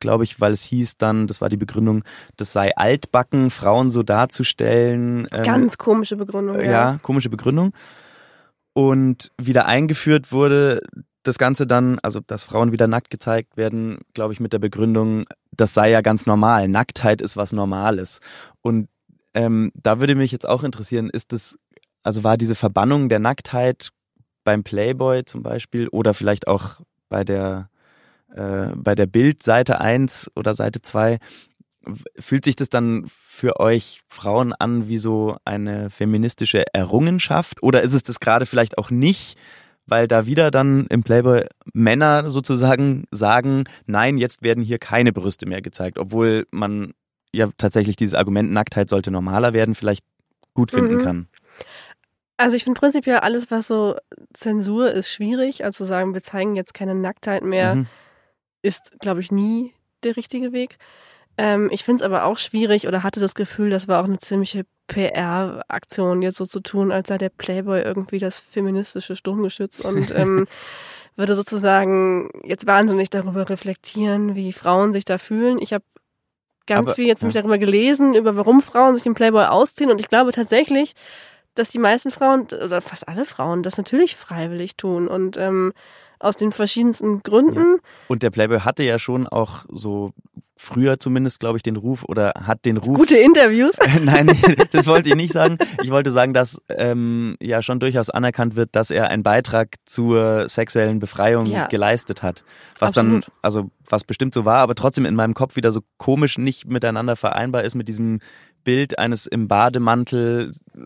glaube 0.00 0.24
ich, 0.24 0.40
weil 0.40 0.52
es 0.52 0.64
hieß 0.64 0.96
dann, 0.98 1.26
das 1.26 1.40
war 1.40 1.48
die 1.48 1.56
Begründung, 1.56 2.04
das 2.36 2.52
sei 2.52 2.76
altbacken, 2.76 3.50
Frauen 3.50 3.88
so 3.90 4.02
darzustellen. 4.02 5.28
Ähm, 5.30 5.42
Ganz 5.44 5.78
komische 5.78 6.16
Begründung. 6.16 6.56
Ja. 6.56 6.64
ja, 6.64 6.98
komische 7.02 7.30
Begründung. 7.30 7.72
Und 8.72 9.30
wieder 9.40 9.66
eingeführt 9.66 10.32
wurde 10.32 10.82
das 11.22 11.38
Ganze 11.38 11.66
dann, 11.66 11.98
also 12.00 12.20
dass 12.20 12.42
Frauen 12.42 12.72
wieder 12.72 12.88
nackt 12.88 13.10
gezeigt 13.10 13.56
werden, 13.56 14.00
glaube 14.12 14.32
ich, 14.32 14.40
mit 14.40 14.52
der 14.52 14.58
Begründung, 14.58 15.24
das 15.52 15.72
sei 15.72 15.90
ja 15.90 16.00
ganz 16.00 16.26
normal. 16.26 16.68
Nacktheit 16.68 17.22
ist 17.22 17.36
was 17.36 17.52
Normales. 17.52 18.20
Und 18.60 18.88
ähm, 19.32 19.72
da 19.74 20.00
würde 20.00 20.16
mich 20.16 20.32
jetzt 20.32 20.46
auch 20.46 20.64
interessieren, 20.64 21.08
ist 21.10 21.32
das, 21.32 21.56
also 22.02 22.24
war 22.24 22.36
diese 22.36 22.56
Verbannung 22.56 23.08
der 23.08 23.20
Nacktheit 23.20 23.90
beim 24.44 24.64
Playboy 24.64 25.24
zum 25.24 25.42
Beispiel 25.42 25.88
oder 25.88 26.12
vielleicht 26.12 26.46
auch 26.46 26.80
bei 27.08 27.24
der, 27.24 27.70
äh, 28.34 28.68
bei 28.74 28.94
der 28.94 29.06
Bild 29.06 29.42
Seite 29.42 29.80
1 29.80 30.30
oder 30.34 30.54
Seite 30.54 30.82
2, 30.82 31.18
fühlt 32.18 32.44
sich 32.44 32.56
das 32.56 32.68
dann 32.68 33.04
für 33.08 33.60
euch 33.60 34.00
Frauen 34.08 34.52
an 34.52 34.88
wie 34.88 34.98
so 34.98 35.36
eine 35.44 35.90
feministische 35.90 36.64
Errungenschaft 36.72 37.62
oder 37.62 37.82
ist 37.82 37.92
es 37.92 38.02
das 38.02 38.20
gerade 38.20 38.46
vielleicht 38.46 38.78
auch 38.78 38.90
nicht, 38.90 39.36
weil 39.86 40.08
da 40.08 40.26
wieder 40.26 40.50
dann 40.50 40.86
im 40.86 41.02
Playboy 41.02 41.46
Männer 41.72 42.30
sozusagen 42.30 43.04
sagen, 43.10 43.64
nein, 43.86 44.16
jetzt 44.18 44.42
werden 44.42 44.64
hier 44.64 44.78
keine 44.78 45.12
Brüste 45.12 45.46
mehr 45.46 45.62
gezeigt, 45.62 45.98
obwohl 45.98 46.46
man 46.50 46.94
ja 47.32 47.50
tatsächlich 47.58 47.96
dieses 47.96 48.14
Argument 48.14 48.50
Nacktheit 48.50 48.88
sollte 48.88 49.10
normaler 49.10 49.52
werden, 49.52 49.74
vielleicht 49.74 50.04
gut 50.54 50.70
finden 50.70 50.96
mhm. 50.96 51.02
kann. 51.02 51.28
Also 52.36 52.56
ich 52.56 52.64
finde 52.64 52.80
prinzipiell 52.80 53.18
alles, 53.18 53.50
was 53.50 53.68
so 53.68 53.96
Zensur 54.32 54.90
ist, 54.90 55.10
schwierig. 55.10 55.64
Also 55.64 55.84
sagen, 55.84 56.14
wir 56.14 56.22
zeigen 56.22 56.56
jetzt 56.56 56.74
keine 56.74 56.94
Nacktheit 56.94 57.44
mehr, 57.44 57.76
mhm. 57.76 57.86
ist, 58.62 58.98
glaube 59.00 59.20
ich, 59.20 59.30
nie 59.30 59.72
der 60.02 60.16
richtige 60.16 60.52
Weg. 60.52 60.78
Ähm, 61.36 61.68
ich 61.72 61.84
finde 61.84 62.02
es 62.02 62.06
aber 62.06 62.24
auch 62.24 62.38
schwierig 62.38 62.86
oder 62.86 63.02
hatte 63.02 63.20
das 63.20 63.34
Gefühl, 63.34 63.70
das 63.70 63.88
war 63.88 64.00
auch 64.00 64.06
eine 64.06 64.18
ziemliche 64.18 64.64
PR-Aktion, 64.86 66.22
jetzt 66.22 66.36
so 66.36 66.46
zu 66.46 66.60
tun, 66.60 66.92
als 66.92 67.08
sei 67.08 67.18
der 67.18 67.30
Playboy 67.30 67.80
irgendwie 67.80 68.18
das 68.18 68.38
feministische 68.38 69.16
Sturmgeschütz 69.16 69.80
und 69.80 70.10
ähm, 70.16 70.46
würde 71.16 71.34
sozusagen 71.34 72.30
jetzt 72.44 72.66
wahnsinnig 72.66 73.10
darüber 73.10 73.48
reflektieren, 73.48 74.34
wie 74.34 74.52
Frauen 74.52 74.92
sich 74.92 75.04
da 75.04 75.18
fühlen. 75.18 75.58
Ich 75.60 75.72
habe 75.72 75.84
ganz 76.66 76.88
aber, 76.88 76.94
viel 76.94 77.06
jetzt 77.06 77.22
ja. 77.22 77.26
mich 77.26 77.34
darüber 77.34 77.58
gelesen, 77.58 78.14
über 78.14 78.36
warum 78.36 78.62
Frauen 78.62 78.94
sich 78.94 79.06
im 79.06 79.14
Playboy 79.14 79.44
ausziehen 79.46 79.90
und 79.90 80.00
ich 80.00 80.08
glaube 80.08 80.32
tatsächlich, 80.32 80.94
dass 81.54 81.70
die 81.70 81.78
meisten 81.78 82.10
Frauen 82.10 82.46
oder 82.52 82.80
fast 82.80 83.08
alle 83.08 83.24
Frauen 83.24 83.62
das 83.62 83.76
natürlich 83.76 84.16
freiwillig 84.16 84.76
tun 84.76 85.08
und 85.08 85.36
ähm, 85.36 85.72
aus 86.18 86.36
den 86.36 86.52
verschiedensten 86.52 87.22
Gründen. 87.22 87.76
Ja. 87.76 87.88
Und 88.08 88.22
der 88.22 88.30
Playboy 88.30 88.60
hatte 88.60 88.82
ja 88.82 88.98
schon 88.98 89.26
auch 89.26 89.64
so 89.68 90.12
früher 90.56 90.98
zumindest, 90.98 91.40
glaube 91.40 91.58
ich, 91.58 91.62
den 91.62 91.76
Ruf 91.76 92.04
oder 92.04 92.32
hat 92.46 92.64
den 92.64 92.76
Ruf. 92.76 92.96
Gute 92.96 93.16
Interviews? 93.16 93.76
Nein, 94.02 94.30
das 94.72 94.86
wollte 94.86 95.08
ich 95.08 95.14
nicht 95.14 95.32
sagen. 95.32 95.58
Ich 95.82 95.90
wollte 95.90 96.10
sagen, 96.10 96.32
dass 96.32 96.60
ähm, 96.68 97.36
ja 97.40 97.60
schon 97.60 97.80
durchaus 97.80 98.08
anerkannt 98.08 98.56
wird, 98.56 98.70
dass 98.72 98.90
er 98.90 99.08
einen 99.08 99.22
Beitrag 99.22 99.74
zur 99.84 100.48
sexuellen 100.48 101.00
Befreiung 101.00 101.46
ja. 101.46 101.66
geleistet 101.66 102.22
hat. 102.22 102.44
Was 102.78 102.90
Absolut. 102.90 103.24
dann, 103.24 103.32
also 103.42 103.70
was 103.88 104.04
bestimmt 104.04 104.32
so 104.32 104.44
war, 104.44 104.58
aber 104.58 104.74
trotzdem 104.74 105.04
in 105.04 105.14
meinem 105.14 105.34
Kopf 105.34 105.56
wieder 105.56 105.72
so 105.72 105.80
komisch 105.98 106.38
nicht 106.38 106.66
miteinander 106.66 107.16
vereinbar 107.16 107.64
ist 107.64 107.74
mit 107.74 107.88
diesem 107.88 108.20
Bild 108.64 108.98
eines 108.98 109.26
im 109.26 109.46
Bademantel 109.48 110.52
äh, 110.74 110.80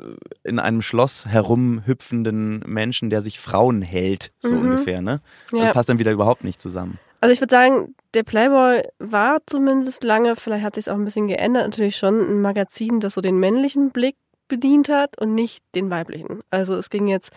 in 0.49 0.59
einem 0.59 0.83
Schloss 0.83 1.27
herumhüpfenden 1.27 2.61
Menschen, 2.67 3.11
der 3.11 3.23
sich 3.23 3.41
Frauen 3.41 3.83
hält, 3.83 4.33
so 4.41 4.55
mhm. 4.55 4.71
ungefähr, 4.71 5.01
ne? 5.01 5.21
Ja. 5.53 5.67
Das 5.67 5.73
passt 5.73 5.89
dann 5.89 5.99
wieder 5.99 6.13
überhaupt 6.13 6.45
nicht 6.45 6.61
zusammen. 6.61 6.99
Also 7.21 7.33
ich 7.33 7.41
würde 7.41 7.51
sagen, 7.51 7.95
der 8.15 8.23
Playboy 8.23 8.83
war 8.99 9.39
zumindest 9.47 10.05
lange, 10.05 10.37
vielleicht 10.37 10.65
hat 10.65 10.75
sich 10.75 10.87
es 10.87 10.89
auch 10.89 10.97
ein 10.97 11.05
bisschen 11.05 11.29
geändert, 11.29 11.65
natürlich 11.65 11.97
schon 11.97 12.21
ein 12.21 12.41
Magazin, 12.41 13.01
das 13.01 13.15
so 13.15 13.21
den 13.21 13.41
männlichen 13.41 13.91
Blick 13.91 14.17
bedient 14.47 14.89
hat 14.89 15.21
und 15.21 15.35
nicht 15.35 15.65
den 15.75 15.91
weiblichen. 15.91 16.41
Also 16.51 16.75
es 16.75 16.91
ging 16.91 17.09
jetzt 17.09 17.33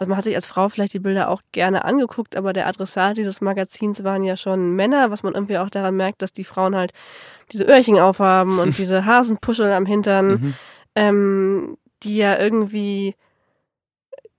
also 0.00 0.08
man 0.08 0.16
hat 0.16 0.24
sich 0.24 0.34
als 0.34 0.46
Frau 0.46 0.70
vielleicht 0.70 0.94
die 0.94 0.98
Bilder 0.98 1.28
auch 1.28 1.42
gerne 1.52 1.84
angeguckt, 1.84 2.34
aber 2.34 2.54
der 2.54 2.66
Adressat 2.66 3.18
dieses 3.18 3.42
Magazins 3.42 4.02
waren 4.02 4.24
ja 4.24 4.34
schon 4.34 4.74
Männer, 4.74 5.10
was 5.10 5.22
man 5.22 5.34
irgendwie 5.34 5.58
auch 5.58 5.68
daran 5.68 5.94
merkt, 5.94 6.22
dass 6.22 6.32
die 6.32 6.44
Frauen 6.44 6.74
halt 6.74 6.92
diese 7.52 7.64
Öhrchen 7.64 7.98
aufhaben 7.98 8.58
und 8.60 8.78
diese 8.78 9.04
Hasenpuschel 9.04 9.70
am 9.72 9.84
Hintern, 9.84 10.26
mhm. 10.30 10.54
ähm, 10.96 11.76
die 12.02 12.16
ja 12.16 12.38
irgendwie 12.38 13.14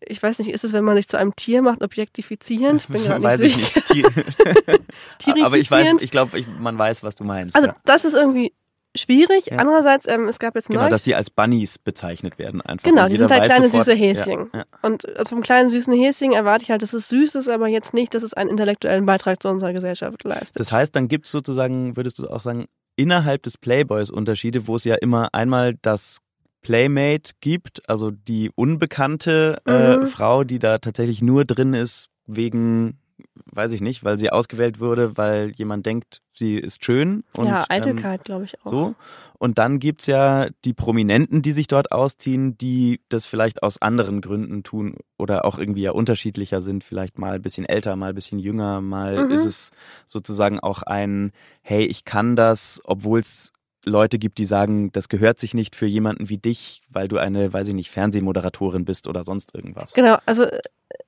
ich 0.03 0.21
weiß 0.21 0.39
nicht, 0.39 0.49
ist 0.49 0.63
es, 0.63 0.73
wenn 0.73 0.83
man 0.83 0.95
sich 0.95 1.07
zu 1.07 1.17
einem 1.17 1.35
Tier 1.35 1.61
macht, 1.61 1.83
objektifizierend? 1.83 2.81
Ich 2.81 2.87
bin 2.87 3.03
gerade 3.19 3.19
nicht 3.19 3.23
weiß 3.23 3.39
sicher. 3.39 3.81
ich 3.93 5.25
nicht. 5.27 5.45
Aber 5.45 5.57
ich 5.57 5.69
weiß, 5.69 5.93
ich 5.99 6.09
glaube, 6.09 6.43
man 6.57 6.75
weiß, 6.75 7.03
was 7.03 7.15
du 7.15 7.23
meinst. 7.23 7.55
Also 7.55 7.67
ja. 7.69 7.75
das 7.85 8.03
ist 8.03 8.15
irgendwie 8.15 8.51
schwierig. 8.95 9.47
Ja. 9.47 9.57
Andererseits, 9.57 10.07
ähm, 10.07 10.27
es 10.27 10.39
gab 10.39 10.55
jetzt 10.55 10.67
Genau, 10.67 10.89
dass 10.89 11.03
die 11.03 11.15
als 11.15 11.29
Bunnies 11.29 11.79
bezeichnet 11.79 12.37
werden 12.37 12.61
einfach. 12.61 12.83
Genau, 12.83 13.07
die 13.07 13.17
sind 13.17 13.31
halt 13.31 13.45
kleine 13.45 13.69
sofort, 13.69 13.85
süße 13.85 13.97
Häschen. 13.97 14.49
Ja, 14.53 14.59
ja. 14.59 14.65
Und 14.81 15.07
also 15.17 15.35
vom 15.35 15.41
kleinen 15.41 15.69
süßen 15.69 15.93
Häschen 15.93 16.33
erwarte 16.33 16.63
ich 16.63 16.71
halt, 16.71 16.81
dass 16.81 16.93
es 16.93 17.09
süß 17.09 17.35
ist, 17.35 17.49
aber 17.49 17.67
jetzt 17.67 17.93
nicht, 17.93 18.13
dass 18.13 18.23
es 18.23 18.33
einen 18.33 18.49
intellektuellen 18.49 19.05
Beitrag 19.05 19.41
zu 19.41 19.49
unserer 19.49 19.73
Gesellschaft 19.73 20.23
leistet. 20.23 20.59
Das 20.59 20.71
heißt, 20.71 20.95
dann 20.95 21.07
gibt 21.07 21.25
es 21.25 21.31
sozusagen, 21.31 21.95
würdest 21.95 22.19
du 22.19 22.29
auch 22.29 22.41
sagen, 22.41 22.65
innerhalb 22.95 23.43
des 23.43 23.57
Playboys 23.57 24.09
Unterschiede, 24.09 24.67
wo 24.67 24.75
es 24.75 24.83
ja 24.83 24.95
immer 24.95 25.33
einmal 25.33 25.75
das 25.81 26.19
Playmate 26.61 27.33
gibt, 27.41 27.89
also 27.89 28.11
die 28.11 28.51
unbekannte 28.53 29.57
äh, 29.65 29.97
mhm. 29.97 30.07
Frau, 30.07 30.43
die 30.43 30.59
da 30.59 30.77
tatsächlich 30.77 31.21
nur 31.21 31.45
drin 31.45 31.73
ist 31.73 32.09
wegen 32.27 32.99
weiß 33.45 33.73
ich 33.73 33.81
nicht, 33.81 34.03
weil 34.03 34.17
sie 34.17 34.29
ausgewählt 34.29 34.79
wurde, 34.79 35.17
weil 35.17 35.51
jemand 35.55 35.85
denkt, 35.85 36.21
sie 36.33 36.57
ist 36.57 36.83
schön. 36.83 37.23
Und, 37.35 37.47
ja, 37.47 37.65
Eitelkeit, 37.69 38.21
ähm, 38.21 38.23
glaube 38.23 38.45
ich 38.45 38.59
auch. 38.61 38.69
So. 38.69 38.95
Und 39.37 39.57
dann 39.57 39.79
gibt's 39.79 40.05
ja 40.07 40.49
die 40.65 40.73
Prominenten, 40.73 41.41
die 41.41 41.51
sich 41.51 41.67
dort 41.67 41.91
ausziehen, 41.91 42.57
die 42.57 43.01
das 43.09 43.25
vielleicht 43.25 43.63
aus 43.63 43.81
anderen 43.81 44.21
Gründen 44.21 44.63
tun 44.63 44.95
oder 45.17 45.45
auch 45.45 45.57
irgendwie 45.57 45.81
ja 45.81 45.91
unterschiedlicher 45.91 46.61
sind, 46.61 46.83
vielleicht 46.83 47.17
mal 47.17 47.35
ein 47.35 47.41
bisschen 47.41 47.65
älter, 47.65 47.95
mal 47.95 48.09
ein 48.09 48.15
bisschen 48.15 48.39
jünger, 48.39 48.81
mal 48.81 49.25
mhm. 49.25 49.31
ist 49.31 49.45
es 49.45 49.71
sozusagen 50.05 50.59
auch 50.59 50.83
ein, 50.83 51.31
hey, 51.61 51.85
ich 51.85 52.05
kann 52.05 52.35
das, 52.35 52.81
obwohl 52.83 53.19
es 53.19 53.51
Leute 53.83 54.19
gibt, 54.19 54.37
die 54.37 54.45
sagen, 54.45 54.91
das 54.91 55.09
gehört 55.09 55.39
sich 55.39 55.53
nicht 55.53 55.75
für 55.75 55.87
jemanden 55.87 56.29
wie 56.29 56.37
dich, 56.37 56.83
weil 56.89 57.07
du 57.07 57.17
eine, 57.17 57.51
weiß 57.51 57.67
ich 57.69 57.73
nicht, 57.73 57.89
Fernsehmoderatorin 57.89 58.85
bist 58.85 59.07
oder 59.07 59.23
sonst 59.23 59.55
irgendwas. 59.55 59.93
Genau, 59.93 60.17
also 60.25 60.45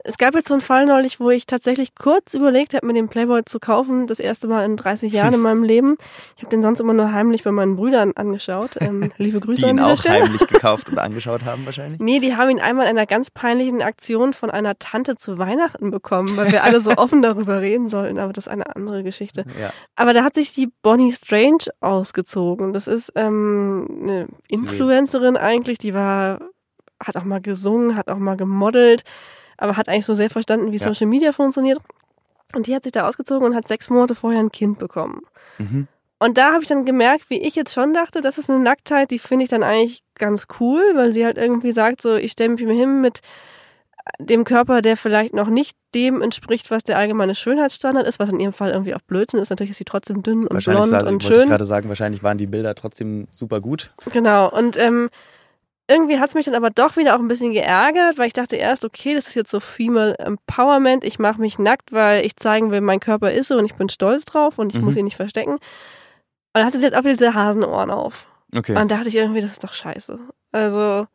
es 0.03 0.17
gab 0.17 0.35
jetzt 0.35 0.49
so 0.49 0.53
einen 0.53 0.61
Fall 0.61 0.85
neulich, 0.85 1.19
wo 1.19 1.29
ich 1.29 1.45
tatsächlich 1.45 1.95
kurz 1.95 2.33
überlegt 2.33 2.73
habe, 2.73 2.85
mir 2.85 2.93
den 2.93 3.07
Playboy 3.07 3.45
zu 3.45 3.59
kaufen, 3.59 4.05
das 4.07 4.19
erste 4.19 4.47
Mal 4.47 4.65
in 4.65 4.75
30 4.75 5.13
Jahren 5.13 5.33
in 5.33 5.39
meinem 5.41 5.63
Leben. 5.63 5.97
Ich 6.35 6.43
habe 6.43 6.49
den 6.49 6.61
sonst 6.61 6.79
immer 6.79 6.93
nur 6.93 7.13
heimlich 7.13 7.43
bei 7.43 7.51
meinen 7.51 7.75
Brüdern 7.75 8.11
angeschaut. 8.15 8.71
Ähm, 8.81 9.11
liebe 9.17 9.39
Grüße 9.39 9.63
die 9.63 9.69
ihn 9.69 9.79
an 9.79 9.91
auch 9.91 9.97
Stelle. 9.97 10.25
heimlich 10.25 10.47
gekauft 10.47 10.89
und 10.89 10.99
angeschaut 10.99 11.45
haben 11.45 11.65
wahrscheinlich? 11.65 11.99
Nee, 12.01 12.19
die 12.19 12.35
haben 12.35 12.49
ihn 12.49 12.59
einmal 12.59 12.85
in 12.85 12.97
einer 12.97 13.05
ganz 13.05 13.31
peinlichen 13.31 13.81
Aktion 13.81 14.33
von 14.33 14.49
einer 14.49 14.77
Tante 14.77 15.15
zu 15.15 15.37
Weihnachten 15.37 15.89
bekommen, 15.91 16.35
weil 16.35 16.51
wir 16.51 16.63
alle 16.63 16.79
so 16.81 16.91
offen 16.91 17.21
darüber 17.21 17.61
reden 17.61 17.89
sollten, 17.89 18.19
aber 18.19 18.33
das 18.33 18.47
ist 18.47 18.51
eine 18.51 18.75
andere 18.75 19.03
Geschichte. 19.03 19.45
Ja. 19.59 19.71
Aber 19.95 20.13
da 20.13 20.23
hat 20.23 20.35
sich 20.35 20.53
die 20.53 20.69
Bonnie 20.81 21.11
Strange 21.11 21.65
ausgezogen. 21.79 22.73
Das 22.73 22.87
ist 22.87 23.11
ähm, 23.15 23.87
eine 24.01 24.27
Influencerin 24.47 25.37
eigentlich, 25.37 25.77
die 25.77 25.93
war, 25.93 26.39
hat 27.01 27.15
auch 27.15 27.23
mal 27.23 27.41
gesungen, 27.41 27.95
hat 27.95 28.09
auch 28.09 28.17
mal 28.17 28.35
gemodelt 28.35 29.03
aber 29.57 29.77
hat 29.77 29.89
eigentlich 29.89 30.05
so 30.05 30.13
sehr 30.13 30.29
verstanden, 30.29 30.71
wie 30.71 30.77
ja. 30.77 30.83
Social 30.83 31.07
Media 31.07 31.31
funktioniert. 31.31 31.79
Und 32.55 32.67
die 32.67 32.75
hat 32.75 32.83
sich 32.83 32.91
da 32.91 33.07
ausgezogen 33.07 33.47
und 33.47 33.55
hat 33.55 33.67
sechs 33.67 33.89
Monate 33.89 34.15
vorher 34.15 34.39
ein 34.39 34.51
Kind 34.51 34.79
bekommen. 34.79 35.21
Mhm. 35.57 35.87
Und 36.19 36.37
da 36.37 36.53
habe 36.53 36.63
ich 36.63 36.69
dann 36.69 36.85
gemerkt, 36.85 37.29
wie 37.29 37.41
ich 37.41 37.55
jetzt 37.55 37.73
schon 37.73 37.93
dachte, 37.93 38.21
das 38.21 38.37
ist 38.37 38.49
eine 38.49 38.59
Nacktheit, 38.59 39.11
die 39.11 39.19
finde 39.19 39.43
ich 39.43 39.49
dann 39.49 39.63
eigentlich 39.63 40.03
ganz 40.15 40.47
cool, 40.59 40.81
weil 40.95 41.11
sie 41.11 41.25
halt 41.25 41.37
irgendwie 41.37 41.73
sagt, 41.73 42.01
so, 42.01 42.15
ich 42.15 42.31
stelle 42.31 42.51
mich 42.51 42.63
mir 42.63 42.73
hin 42.73 43.01
mit 43.01 43.19
dem 44.19 44.43
Körper, 44.43 44.81
der 44.81 44.97
vielleicht 44.97 45.33
noch 45.33 45.47
nicht 45.47 45.75
dem 45.95 46.21
entspricht, 46.21 46.71
was 46.71 46.83
der 46.83 46.97
allgemeine 46.97 47.35
Schönheitsstandard 47.35 48.07
ist, 48.07 48.19
was 48.19 48.29
in 48.29 48.39
ihrem 48.39 48.53
Fall 48.53 48.71
irgendwie 48.71 48.95
auch 48.95 49.01
Blödsinn 49.01 49.39
ist. 49.39 49.49
Natürlich 49.49 49.71
ist 49.71 49.77
sie 49.77 49.85
trotzdem 49.85 50.23
dünn 50.23 50.47
und 50.47 50.63
blond 50.63 50.87
sah, 50.87 51.05
und 51.07 51.23
schön. 51.23 51.43
Ich 51.43 51.49
gerade 51.49 51.65
sagen, 51.65 51.89
wahrscheinlich 51.89 52.23
waren 52.23 52.37
die 52.37 52.47
Bilder 52.47 52.75
trotzdem 52.75 53.27
super 53.31 53.61
gut. 53.61 53.93
Genau. 54.11 54.49
Und 54.49 54.77
ähm, 54.77 55.09
irgendwie 55.87 56.19
hat 56.19 56.29
es 56.29 56.35
mich 56.35 56.45
dann 56.45 56.55
aber 56.55 56.69
doch 56.69 56.95
wieder 56.95 57.15
auch 57.15 57.19
ein 57.19 57.27
bisschen 57.27 57.51
geärgert, 57.51 58.17
weil 58.17 58.27
ich 58.27 58.33
dachte 58.33 58.55
erst, 58.55 58.85
okay, 58.85 59.15
das 59.15 59.27
ist 59.27 59.35
jetzt 59.35 59.51
so 59.51 59.59
Female 59.59 60.17
Empowerment, 60.17 61.03
ich 61.03 61.19
mache 61.19 61.41
mich 61.41 61.59
nackt, 61.59 61.91
weil 61.91 62.25
ich 62.25 62.35
zeigen 62.37 62.71
will, 62.71 62.81
mein 62.81 62.99
Körper 62.99 63.31
ist 63.31 63.49
so 63.49 63.57
und 63.57 63.65
ich 63.65 63.75
bin 63.75 63.89
stolz 63.89 64.25
drauf 64.25 64.57
und 64.59 64.73
ich 64.73 64.79
mhm. 64.79 64.85
muss 64.85 64.95
ihn 64.95 65.05
nicht 65.05 65.17
verstecken. 65.17 65.53
Und 65.53 65.59
dann 66.53 66.65
hatte 66.65 66.77
sie 66.77 66.85
halt 66.85 66.95
auch 66.95 66.99
wieder 66.99 67.13
diese 67.13 67.33
Hasenohren 67.33 67.91
auf. 67.91 68.25
Okay. 68.55 68.71
Und 68.71 68.77
da 68.77 68.95
dachte 68.95 69.09
ich 69.09 69.15
irgendwie, 69.15 69.41
das 69.41 69.51
ist 69.51 69.63
doch 69.63 69.73
scheiße. 69.73 70.19
Also 70.51 71.07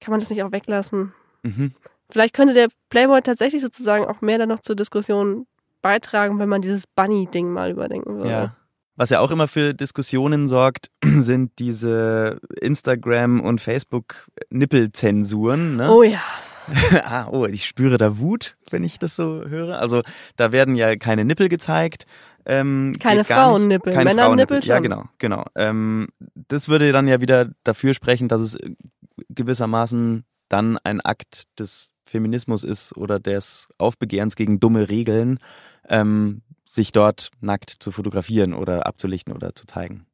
kann 0.00 0.10
man 0.10 0.20
das 0.20 0.30
nicht 0.30 0.42
auch 0.42 0.52
weglassen. 0.52 1.12
Mhm. 1.42 1.72
Vielleicht 2.08 2.34
könnte 2.34 2.54
der 2.54 2.68
Playboy 2.88 3.20
tatsächlich 3.20 3.62
sozusagen 3.62 4.04
auch 4.04 4.20
mehr 4.20 4.38
dann 4.38 4.48
noch 4.48 4.60
zur 4.60 4.76
Diskussion 4.76 5.46
beitragen, 5.82 6.38
wenn 6.38 6.48
man 6.48 6.62
dieses 6.62 6.86
Bunny-Ding 6.86 7.50
mal 7.50 7.70
überdenken 7.70 8.16
würde. 8.16 8.30
Ja. 8.30 8.56
Was 8.96 9.10
ja 9.10 9.20
auch 9.20 9.30
immer 9.30 9.46
für 9.46 9.74
Diskussionen 9.74 10.48
sorgt, 10.48 10.90
sind 11.04 11.52
diese 11.58 12.40
Instagram- 12.60 13.40
und 13.40 13.60
Facebook-Nippelzensuren. 13.60 15.76
Ne? 15.76 15.90
Oh 15.90 16.02
ja. 16.02 16.22
ah, 17.04 17.28
oh, 17.30 17.46
ich 17.46 17.66
spüre 17.66 17.98
da 17.98 18.18
Wut, 18.18 18.56
wenn 18.70 18.82
ich 18.82 18.98
das 18.98 19.14
so 19.14 19.44
höre. 19.46 19.78
Also 19.78 20.02
da 20.36 20.50
werden 20.50 20.74
ja 20.74 20.96
keine 20.96 21.24
Nippel 21.24 21.48
gezeigt. 21.48 22.06
Ähm, 22.44 22.96
Keine. 23.00 23.22
Frauennippel, 23.24 23.92
Keine 23.92 24.10
Männernippel 24.10 24.62
Frauennippel. 24.62 24.68
Ja, 24.68 24.76
schon. 24.76 24.82
genau, 24.84 25.04
genau. 25.18 25.44
Ähm, 25.56 26.06
das 26.34 26.68
würde 26.68 26.92
dann 26.92 27.08
ja 27.08 27.20
wieder 27.20 27.50
dafür 27.64 27.92
sprechen, 27.92 28.28
dass 28.28 28.40
es 28.40 28.56
gewissermaßen 29.30 30.24
dann 30.48 30.78
ein 30.84 31.00
Akt 31.00 31.44
des 31.58 31.92
Feminismus 32.04 32.62
ist 32.62 32.96
oder 32.96 33.18
des 33.18 33.68
Aufbegehrens 33.78 34.36
gegen 34.36 34.60
dumme 34.60 34.88
Regeln, 34.88 35.40
ähm, 35.88 36.42
sich 36.68 36.92
dort 36.92 37.30
nackt 37.40 37.70
zu 37.70 37.90
fotografieren 37.92 38.54
oder 38.54 38.86
abzulichten 38.86 39.32
oder 39.32 39.54
zu 39.54 39.66
zeigen. 39.66 40.06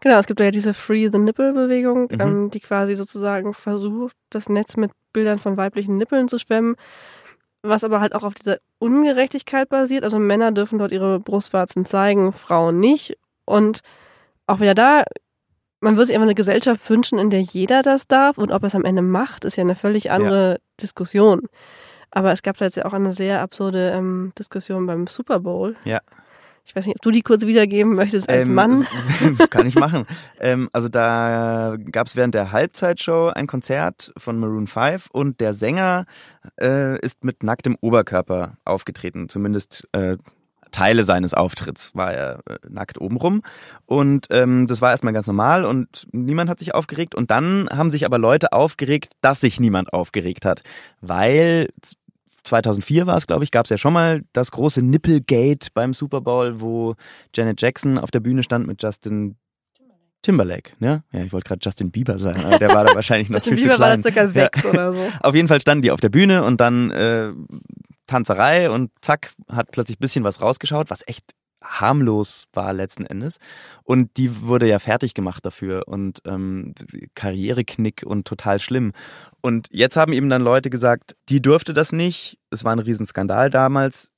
Genau, 0.00 0.18
es 0.18 0.26
gibt 0.26 0.40
ja 0.40 0.50
diese 0.50 0.74
Free 0.74 1.08
the 1.10 1.18
Nipple 1.18 1.52
Bewegung, 1.52 2.08
Mhm. 2.10 2.20
ähm, 2.20 2.50
die 2.50 2.60
quasi 2.60 2.94
sozusagen 2.96 3.54
versucht, 3.54 4.16
das 4.30 4.48
Netz 4.48 4.76
mit 4.76 4.90
Bildern 5.12 5.38
von 5.38 5.56
weiblichen 5.56 5.96
Nippeln 5.96 6.28
zu 6.28 6.38
schwemmen, 6.38 6.74
was 7.62 7.84
aber 7.84 8.00
halt 8.00 8.14
auch 8.14 8.24
auf 8.24 8.34
dieser 8.34 8.58
Ungerechtigkeit 8.80 9.68
basiert. 9.68 10.02
Also 10.02 10.18
Männer 10.18 10.50
dürfen 10.50 10.78
dort 10.80 10.90
ihre 10.90 11.20
Brustwarzen 11.20 11.84
zeigen, 11.86 12.32
Frauen 12.32 12.80
nicht. 12.80 13.16
Und 13.44 13.80
auch 14.48 14.58
wieder 14.58 14.74
da, 14.74 15.04
man 15.80 15.94
würde 15.94 16.06
sich 16.06 16.16
einfach 16.16 16.26
eine 16.26 16.34
Gesellschaft 16.34 16.88
wünschen, 16.90 17.20
in 17.20 17.30
der 17.30 17.42
jeder 17.42 17.82
das 17.82 18.08
darf. 18.08 18.38
Und 18.38 18.50
ob 18.50 18.64
er 18.64 18.66
es 18.66 18.74
am 18.74 18.84
Ende 18.84 19.02
macht, 19.02 19.44
ist 19.44 19.56
ja 19.56 19.62
eine 19.62 19.76
völlig 19.76 20.10
andere 20.10 20.60
Diskussion. 20.80 21.42
Aber 22.12 22.32
es 22.32 22.42
gab 22.42 22.56
da 22.58 22.66
jetzt 22.66 22.76
ja 22.76 22.84
auch 22.84 22.92
eine 22.92 23.12
sehr 23.12 23.40
absurde 23.40 23.90
ähm, 23.90 24.32
Diskussion 24.38 24.86
beim 24.86 25.06
Super 25.06 25.40
Bowl. 25.40 25.76
Ja. 25.84 26.00
Ich 26.64 26.76
weiß 26.76 26.86
nicht, 26.86 26.96
ob 26.96 27.02
du 27.02 27.10
die 27.10 27.22
kurz 27.22 27.44
wiedergeben 27.44 27.94
möchtest 27.94 28.28
als 28.28 28.46
Ähm, 28.46 28.54
Mann. 28.54 28.86
Kann 29.50 29.66
ich 29.66 29.74
machen. 29.74 30.06
ähm, 30.38 30.68
also 30.72 30.88
da 30.88 31.76
gab 31.90 32.06
es 32.06 32.14
während 32.14 32.34
der 32.34 32.52
Halbzeitshow 32.52 33.32
ein 33.34 33.48
Konzert 33.48 34.12
von 34.16 34.38
Maroon 34.38 34.68
5 34.68 35.08
und 35.10 35.40
der 35.40 35.54
Sänger 35.54 36.04
äh, 36.60 36.98
ist 37.00 37.24
mit 37.24 37.42
nacktem 37.42 37.76
Oberkörper 37.80 38.58
aufgetreten. 38.64 39.28
Zumindest 39.28 39.88
äh, 39.92 40.18
Teile 40.70 41.04
seines 41.04 41.34
Auftritts 41.34 41.94
war 41.94 42.12
er 42.12 42.40
äh, 42.48 42.58
nackt 42.68 43.00
obenrum. 43.00 43.42
Und 43.84 44.26
ähm, 44.30 44.66
das 44.66 44.80
war 44.80 44.90
erstmal 44.90 45.12
ganz 45.12 45.26
normal 45.26 45.64
und 45.64 46.06
niemand 46.12 46.48
hat 46.48 46.58
sich 46.60 46.74
aufgeregt. 46.74 47.14
Und 47.14 47.30
dann 47.30 47.68
haben 47.70 47.90
sich 47.90 48.06
aber 48.06 48.18
Leute 48.18 48.52
aufgeregt, 48.52 49.14
dass 49.20 49.40
sich 49.40 49.60
niemand 49.60 49.92
aufgeregt 49.92 50.44
hat. 50.44 50.62
Weil 51.00 51.68
2004 52.44 53.06
war 53.06 53.16
es, 53.16 53.26
glaube 53.26 53.44
ich, 53.44 53.50
gab 53.50 53.66
es 53.66 53.70
ja 53.70 53.78
schon 53.78 53.92
mal 53.92 54.22
das 54.32 54.50
große 54.50 54.82
Nipplegate 54.82 55.68
beim 55.74 55.94
Super 55.94 56.20
Bowl, 56.20 56.60
wo 56.60 56.94
Janet 57.34 57.60
Jackson 57.62 57.98
auf 57.98 58.10
der 58.10 58.20
Bühne 58.20 58.42
stand 58.42 58.66
mit 58.66 58.82
Justin 58.82 59.36
Timberlake, 60.22 60.72
ne? 60.78 61.02
Ja, 61.12 61.24
ich 61.24 61.32
wollte 61.32 61.48
gerade 61.48 61.60
Justin 61.62 61.90
Bieber 61.90 62.18
sagen, 62.18 62.44
aber 62.44 62.58
der 62.58 62.68
war 62.72 62.84
da 62.84 62.94
wahrscheinlich 62.94 63.28
noch 63.28 63.36
Justin 63.36 63.54
viel 63.54 63.62
zu 63.64 63.68
Bieber 63.70 63.80
war 63.80 63.88
klein. 63.88 64.02
da 64.02 64.10
circa 64.10 64.20
Ja. 64.22 64.28
sechs 64.28 64.64
oder 64.64 64.92
so. 64.92 65.00
Auf 65.20 65.34
jeden 65.34 65.48
Fall 65.48 65.60
standen 65.60 65.82
die 65.82 65.90
auf 65.90 65.98
der 66.00 66.10
Bühne 66.10 66.44
und 66.44 66.60
dann 66.60 66.90
äh, 66.92 67.32
Tanzerei 68.06 68.70
und 68.70 68.90
zack, 69.00 69.32
hat 69.48 69.70
plötzlich 69.72 69.96
ein 69.98 70.00
bisschen 70.00 70.22
was 70.24 70.40
rausgeschaut, 70.40 70.90
was 70.90 71.02
echt 71.08 71.24
harmlos 71.62 72.46
war 72.52 72.72
letzten 72.72 73.06
Endes. 73.06 73.38
Und 73.84 74.16
die 74.16 74.42
wurde 74.42 74.66
ja 74.66 74.78
fertig 74.78 75.14
gemacht 75.14 75.44
dafür 75.44 75.88
und 75.88 76.20
ähm, 76.24 76.74
Karriereknick 77.14 78.02
und 78.04 78.26
total 78.26 78.60
schlimm. 78.60 78.92
Und 79.40 79.68
jetzt 79.70 79.96
haben 79.96 80.12
eben 80.12 80.28
dann 80.28 80.42
Leute 80.42 80.70
gesagt, 80.70 81.16
die 81.28 81.42
durfte 81.42 81.72
das 81.72 81.92
nicht. 81.92 82.38
Es 82.50 82.64
war 82.64 82.72
ein 82.72 82.78
Riesenskandal 82.78 83.50
damals. 83.50 84.10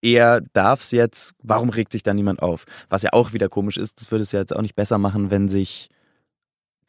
Er 0.00 0.40
darf's 0.52 0.90
jetzt. 0.90 1.34
Warum 1.42 1.70
regt 1.70 1.92
sich 1.92 2.02
da 2.02 2.12
niemand 2.12 2.42
auf? 2.42 2.64
Was 2.88 3.02
ja 3.02 3.12
auch 3.12 3.32
wieder 3.32 3.48
komisch 3.48 3.76
ist, 3.76 4.00
das 4.00 4.10
würde 4.10 4.22
es 4.22 4.32
ja 4.32 4.40
jetzt 4.40 4.54
auch 4.54 4.62
nicht 4.62 4.74
besser 4.74 4.98
machen, 4.98 5.30
wenn 5.30 5.48
sich 5.48 5.88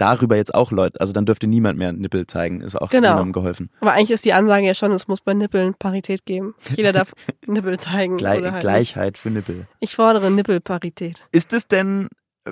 darüber 0.03 0.35
jetzt 0.35 0.53
auch 0.53 0.71
Leute, 0.71 0.99
also 0.99 1.13
dann 1.13 1.25
dürfte 1.25 1.47
niemand 1.47 1.77
mehr 1.79 1.93
Nippel 1.93 2.27
zeigen, 2.27 2.59
ist 2.61 2.75
auch 2.75 2.89
Genau. 2.89 3.09
niemandem 3.09 3.31
geholfen. 3.33 3.69
Aber 3.79 3.93
eigentlich 3.93 4.11
ist 4.11 4.25
die 4.25 4.33
Ansage 4.33 4.65
ja 4.67 4.73
schon, 4.73 4.91
es 4.91 5.07
muss 5.07 5.21
bei 5.21 5.33
Nippeln 5.33 5.73
Parität 5.75 6.25
geben. 6.25 6.55
Jeder 6.75 6.91
darf 6.91 7.13
Nippel 7.47 7.79
zeigen. 7.79 8.17
Gle 8.17 8.29
halt 8.29 8.43
nicht. 8.43 8.59
Gleichheit 8.59 9.17
für 9.17 9.29
Nippel. 9.29 9.67
Ich 9.79 9.95
fordere 9.95 10.29
Nippelparität. 10.29 11.21
Ist 11.31 11.53
es 11.53 11.67
denn, 11.67 12.09
äh, 12.45 12.51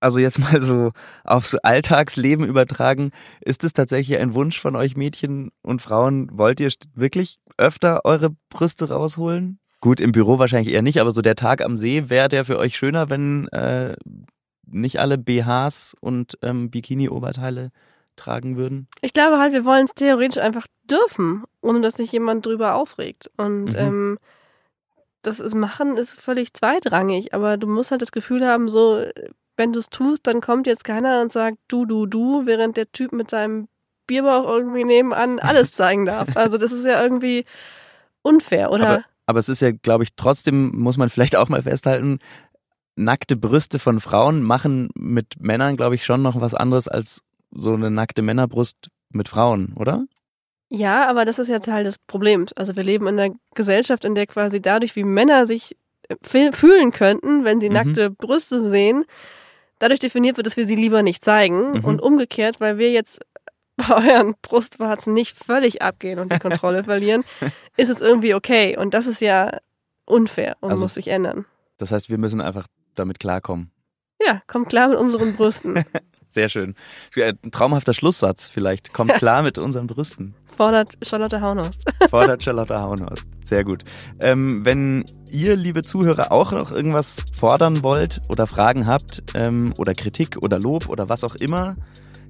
also 0.00 0.18
jetzt 0.18 0.38
mal 0.40 0.60
so 0.60 0.90
aufs 1.22 1.54
Alltagsleben 1.54 2.44
übertragen, 2.44 3.12
ist 3.40 3.62
es 3.62 3.72
tatsächlich 3.72 4.18
ein 4.18 4.34
Wunsch 4.34 4.60
von 4.60 4.74
euch 4.74 4.96
Mädchen 4.96 5.50
und 5.62 5.80
Frauen? 5.80 6.28
Wollt 6.32 6.58
ihr 6.60 6.70
wirklich 6.94 7.38
öfter 7.56 8.04
eure 8.04 8.30
Brüste 8.50 8.88
rausholen? 8.88 9.60
Gut, 9.80 10.00
im 10.00 10.12
Büro 10.12 10.38
wahrscheinlich 10.38 10.72
eher 10.74 10.82
nicht, 10.82 10.98
aber 11.00 11.10
so 11.12 11.20
der 11.22 11.36
Tag 11.36 11.62
am 11.62 11.76
See, 11.76 12.08
wäre 12.08 12.28
der 12.28 12.44
für 12.46 12.58
euch 12.58 12.76
schöner, 12.76 13.10
wenn 13.10 13.48
äh, 13.48 13.94
nicht 14.66 14.98
alle 15.00 15.18
BHs 15.18 15.96
und 16.00 16.38
ähm, 16.42 16.70
Bikini-Oberteile 16.70 17.70
tragen 18.16 18.56
würden? 18.56 18.88
Ich 19.00 19.12
glaube 19.12 19.38
halt, 19.38 19.52
wir 19.52 19.64
wollen 19.64 19.84
es 19.86 19.94
theoretisch 19.94 20.42
einfach 20.42 20.66
dürfen, 20.84 21.44
ohne 21.60 21.80
dass 21.80 21.94
sich 21.94 22.12
jemand 22.12 22.46
drüber 22.46 22.74
aufregt. 22.74 23.30
Und 23.36 23.72
Mhm. 23.72 23.78
ähm, 23.78 24.18
das 25.22 25.40
ist 25.40 25.54
machen 25.54 25.96
ist 25.96 26.12
völlig 26.20 26.52
zweitrangig, 26.52 27.32
aber 27.34 27.56
du 27.56 27.66
musst 27.66 27.90
halt 27.90 28.02
das 28.02 28.12
Gefühl 28.12 28.46
haben, 28.46 28.68
so, 28.68 29.02
wenn 29.56 29.72
du 29.72 29.78
es 29.78 29.88
tust, 29.88 30.26
dann 30.26 30.40
kommt 30.40 30.66
jetzt 30.66 30.84
keiner 30.84 31.22
und 31.22 31.32
sagt 31.32 31.58
du, 31.68 31.86
du, 31.86 32.06
du, 32.06 32.46
während 32.46 32.76
der 32.76 32.90
Typ 32.92 33.12
mit 33.12 33.30
seinem 33.30 33.68
Bierbauch 34.06 34.46
irgendwie 34.46 34.84
nebenan 34.84 35.38
alles 35.40 35.72
zeigen 35.72 36.04
darf. 36.06 36.36
Also 36.36 36.58
das 36.58 36.72
ist 36.72 36.84
ja 36.84 37.02
irgendwie 37.02 37.44
unfair, 38.22 38.70
oder? 38.70 38.88
Aber, 38.88 39.04
aber 39.26 39.38
es 39.38 39.48
ist 39.48 39.62
ja, 39.62 39.70
glaube 39.70 40.04
ich, 40.04 40.10
trotzdem 40.14 40.76
muss 40.76 40.98
man 40.98 41.08
vielleicht 41.08 41.36
auch 41.36 41.48
mal 41.48 41.62
festhalten, 41.62 42.18
nackte 42.96 43.36
Brüste 43.36 43.78
von 43.78 44.00
Frauen 44.00 44.42
machen 44.42 44.88
mit 44.94 45.40
Männern, 45.40 45.76
glaube 45.76 45.94
ich, 45.96 46.04
schon 46.04 46.22
noch 46.22 46.40
was 46.40 46.54
anderes 46.54 46.88
als 46.88 47.22
so 47.50 47.72
eine 47.74 47.90
nackte 47.90 48.22
Männerbrust 48.22 48.88
mit 49.10 49.28
Frauen, 49.28 49.72
oder? 49.76 50.04
Ja, 50.70 51.08
aber 51.08 51.24
das 51.24 51.38
ist 51.38 51.48
ja 51.48 51.58
Teil 51.60 51.84
des 51.84 51.98
Problems. 51.98 52.52
Also 52.54 52.74
wir 52.76 52.82
leben 52.82 53.06
in 53.06 53.18
einer 53.18 53.34
Gesellschaft, 53.54 54.04
in 54.04 54.14
der 54.14 54.26
quasi 54.26 54.60
dadurch, 54.60 54.96
wie 54.96 55.04
Männer 55.04 55.46
sich 55.46 55.76
äh, 56.08 56.16
fühl- 56.22 56.52
fühlen 56.52 56.90
könnten, 56.92 57.44
wenn 57.44 57.60
sie 57.60 57.68
Mhm. 57.68 57.74
nackte 57.74 58.10
Brüste 58.10 58.68
sehen, 58.68 59.04
dadurch 59.78 60.00
definiert 60.00 60.36
wird, 60.36 60.46
dass 60.46 60.56
wir 60.56 60.66
sie 60.66 60.74
lieber 60.76 61.02
nicht 61.02 61.22
zeigen. 61.24 61.78
Mhm. 61.78 61.84
Und 61.84 62.00
umgekehrt, 62.02 62.60
weil 62.60 62.78
wir 62.78 62.90
jetzt 62.90 63.20
bei 63.76 64.08
euren 64.14 64.34
Brustwarzen 64.42 65.12
nicht 65.14 65.36
völlig 65.36 65.82
abgehen 65.82 66.18
und 66.18 66.32
die 66.32 66.38
Kontrolle 66.38 66.82
verlieren, 66.84 67.24
ist 67.76 67.90
es 67.90 68.00
irgendwie 68.00 68.34
okay. 68.34 68.76
Und 68.76 68.94
das 68.94 69.06
ist 69.06 69.20
ja 69.20 69.58
unfair 70.06 70.56
und 70.60 70.70
Also- 70.70 70.84
muss 70.84 70.94
sich 70.94 71.08
ändern. 71.08 71.44
Das 71.76 71.90
heißt, 71.92 72.08
wir 72.08 72.18
müssen 72.18 72.40
einfach 72.40 72.66
damit 72.94 73.18
klarkommen. 73.18 73.70
Ja, 74.24 74.40
kommt 74.46 74.68
klar 74.68 74.88
mit 74.88 74.98
unseren 74.98 75.34
Brüsten. 75.34 75.84
Sehr 76.34 76.48
schön. 76.48 76.74
Ein 77.16 77.52
traumhafter 77.52 77.94
Schlusssatz 77.94 78.48
vielleicht. 78.48 78.92
Kommt 78.92 79.14
klar 79.14 79.42
mit 79.42 79.56
unseren 79.56 79.86
Brüsten. 79.86 80.34
Fordert 80.56 80.96
Charlotte 81.02 81.40
Haunhorst. 81.40 81.84
Fordert 82.10 82.42
Charlotte 82.42 82.74
Hauenhaus. 82.74 83.24
Sehr 83.44 83.62
gut. 83.62 83.84
Ähm, 84.18 84.64
wenn 84.64 85.04
ihr, 85.30 85.54
liebe 85.54 85.84
Zuhörer, 85.84 86.32
auch 86.32 86.50
noch 86.50 86.72
irgendwas 86.72 87.18
fordern 87.32 87.84
wollt 87.84 88.20
oder 88.28 88.48
Fragen 88.48 88.86
habt 88.86 89.22
ähm, 89.34 89.74
oder 89.78 89.94
Kritik 89.94 90.38
oder 90.42 90.58
Lob 90.58 90.88
oder 90.88 91.08
was 91.08 91.22
auch 91.22 91.36
immer, 91.36 91.76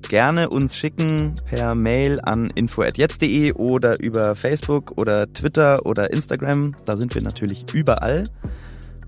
gerne 0.09 0.50
uns 0.50 0.77
schicken 0.77 1.35
per 1.46 1.74
Mail 1.74 2.20
an 2.20 2.50
info.jetzt.de 2.50 3.55
oder 3.55 4.00
über 4.00 4.35
Facebook 4.35 4.92
oder 4.96 5.33
Twitter 5.33 5.87
oder 5.87 6.11
Instagram. 6.12 6.77
Da 6.85 6.96
sind 6.96 7.14
wir 7.14 7.22
natürlich 7.22 7.72
überall. 7.72 8.24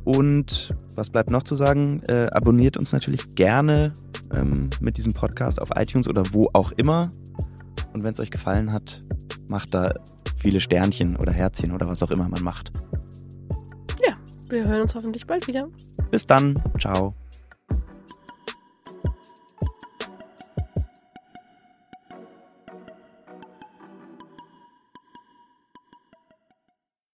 Und 0.06 0.72
was 0.94 1.10
bleibt 1.10 1.30
noch 1.30 1.42
zu 1.42 1.54
sagen? 1.54 2.00
Äh, 2.08 2.28
abonniert 2.30 2.78
uns 2.78 2.92
natürlich 2.92 3.34
gerne 3.34 3.92
ähm, 4.32 4.70
mit 4.80 4.96
diesem 4.96 5.12
Podcast 5.12 5.60
auf 5.60 5.68
iTunes 5.74 6.08
oder 6.08 6.22
wo 6.32 6.48
auch 6.54 6.72
immer. 6.72 7.10
Und 7.92 8.04
wenn 8.04 8.14
es 8.14 8.20
euch 8.20 8.30
gefallen 8.30 8.72
hat, 8.72 9.04
macht 9.48 9.74
da 9.74 9.94
viele 10.38 10.60
Sternchen 10.60 11.16
oder 11.16 11.32
Herzchen 11.32 11.72
oder 11.72 11.86
was 11.88 12.02
auch 12.02 12.10
immer 12.10 12.28
man 12.28 12.42
macht. 12.42 12.72
Wir 14.48 14.64
hören 14.64 14.82
uns 14.82 14.94
hoffentlich 14.94 15.26
bald 15.26 15.48
wieder. 15.48 15.68
Bis 16.10 16.26
dann. 16.26 16.62
Ciao. 16.80 17.14